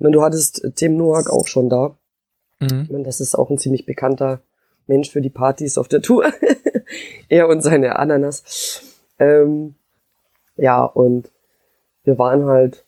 [0.00, 1.96] Meine, du hattest Tim Noack auch schon da.
[2.58, 2.88] Mhm.
[2.90, 4.40] Meine, das ist auch ein ziemlich bekannter
[4.86, 6.32] Mensch für die Partys auf der Tour.
[7.28, 8.82] er und seine Ananas.
[9.18, 9.74] Ähm,
[10.56, 11.30] ja, und
[12.04, 12.84] wir waren halt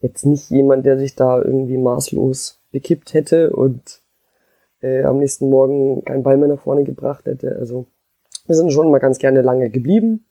[0.00, 4.02] jetzt nicht jemand, der sich da irgendwie maßlos bekippt hätte und
[4.80, 7.56] äh, am nächsten Morgen keinen Ball mehr nach vorne gebracht hätte.
[7.56, 7.86] Also
[8.46, 10.26] wir sind schon mal ganz gerne lange geblieben,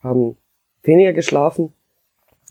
[0.00, 0.36] haben
[0.82, 1.72] weniger geschlafen,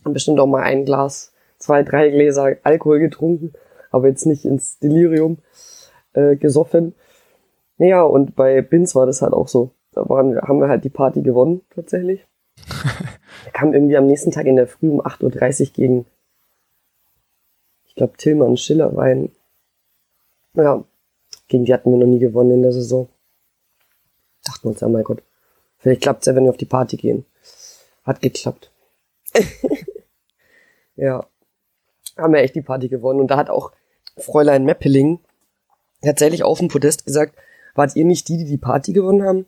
[0.04, 1.31] haben bestimmt auch mal ein Glas,
[1.62, 3.54] zwei, drei Gläser Alkohol getrunken,
[3.92, 5.38] aber jetzt nicht ins Delirium
[6.14, 6.96] äh, gesoffen.
[7.78, 9.72] Naja, und bei Bins war das halt auch so.
[9.92, 12.26] Da waren, haben wir halt die Party gewonnen, tatsächlich.
[13.46, 16.06] er kam irgendwie am nächsten Tag in der Früh um 8.30 Uhr gegen,
[17.86, 19.32] ich glaube, Tillmann Schiller rein.
[20.54, 20.84] Ja,
[21.48, 23.10] gegen die hatten wir noch nie gewonnen in der Saison.
[24.46, 25.24] Dachten wir uns, ja, mein Gott,
[25.78, 27.26] vielleicht klappt's ja, wenn wir auf die Party gehen.
[28.04, 28.72] Hat geklappt.
[30.96, 31.26] ja.
[32.22, 33.20] Haben wir echt die Party gewonnen.
[33.20, 33.72] Und da hat auch
[34.18, 35.20] Fräulein Meppeling
[36.02, 37.36] tatsächlich auf dem Podest gesagt,
[37.76, 39.46] wart ihr nicht die, die die Party gewonnen haben?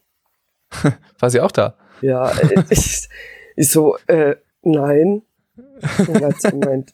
[1.20, 1.78] War sie auch da?
[2.02, 3.08] Ja, äh, ich,
[3.56, 5.24] ich so, äh, nein.
[5.56, 6.94] Und hat sie gemeint,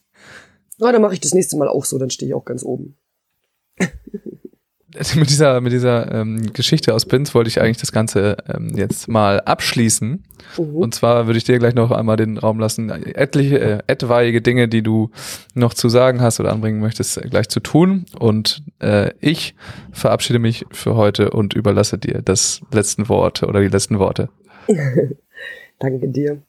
[0.78, 2.98] na, dann mache ich das nächste Mal auch so, dann stehe ich auch ganz oben.
[5.16, 9.08] mit dieser, mit dieser ähm, Geschichte aus Pins wollte ich eigentlich das Ganze ähm, jetzt
[9.08, 10.24] mal abschließen.
[10.58, 10.76] Mhm.
[10.76, 14.68] Und zwar würde ich dir gleich noch einmal den Raum lassen, etliche, äh, etwaige Dinge,
[14.68, 15.12] die du
[15.54, 18.06] noch zu sagen hast oder anbringen möchtest, äh, gleich zu tun.
[18.18, 19.56] Und äh, ich
[19.92, 24.30] verabschiede mich für heute und überlasse dir das letzten Wort oder die letzten Worte.
[25.80, 26.42] Danke dir.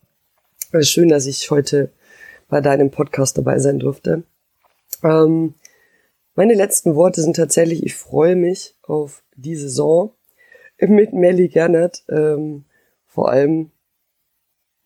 [0.73, 1.91] Ist schön, dass ich heute
[2.49, 4.23] bei deinem Podcast dabei sein durfte.
[5.03, 5.55] Ähm,
[6.41, 10.15] meine letzten Worte sind tatsächlich, ich freue mich auf die Saison
[10.79, 12.03] mit Melly Gernert.
[12.09, 12.65] Ähm,
[13.07, 13.73] vor allem,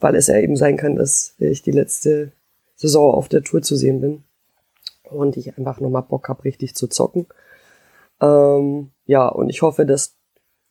[0.00, 2.32] weil es ja eben sein kann, dass ich die letzte
[2.74, 4.24] Saison auf der Tour zu sehen bin.
[5.04, 7.28] Und ich einfach nochmal Bock habe, richtig zu zocken.
[8.20, 10.16] Ähm, ja, und ich hoffe, dass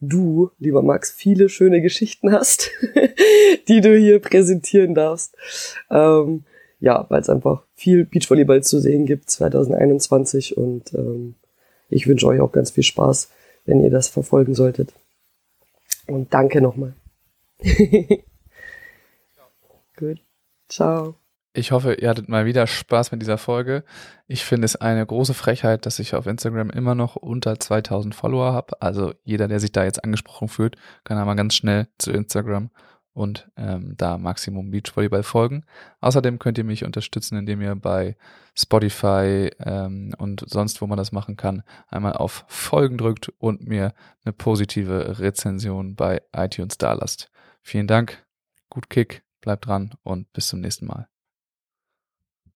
[0.01, 2.71] du, lieber Max, viele schöne Geschichten hast,
[3.69, 5.37] die du hier präsentieren darfst.
[5.89, 6.43] Ähm,
[6.83, 11.35] ja, weil es einfach viel Beachvolleyball zu sehen gibt 2021 und ähm,
[11.87, 13.31] ich wünsche euch auch ganz viel Spaß,
[13.63, 14.91] wenn ihr das verfolgen solltet.
[16.07, 16.93] Und danke nochmal.
[19.97, 20.19] Gut.
[20.67, 21.15] Ciao.
[21.53, 23.85] Ich hoffe, ihr hattet mal wieder Spaß mit dieser Folge.
[24.27, 28.51] Ich finde es eine große Frechheit, dass ich auf Instagram immer noch unter 2000 Follower
[28.51, 28.81] habe.
[28.81, 30.75] Also jeder, der sich da jetzt angesprochen fühlt,
[31.05, 32.71] kann einmal ganz schnell zu Instagram
[33.13, 35.65] und ähm, da Maximum Beachvolleyball folgen.
[36.01, 38.15] Außerdem könnt ihr mich unterstützen, indem ihr bei
[38.55, 43.93] Spotify ähm, und sonst, wo man das machen kann, einmal auf Folgen drückt und mir
[44.25, 47.31] eine positive Rezension bei iTunes da lasst.
[47.61, 48.25] Vielen Dank,
[48.69, 51.12] gut Kick, bleibt dran und bis zum nächsten Mal.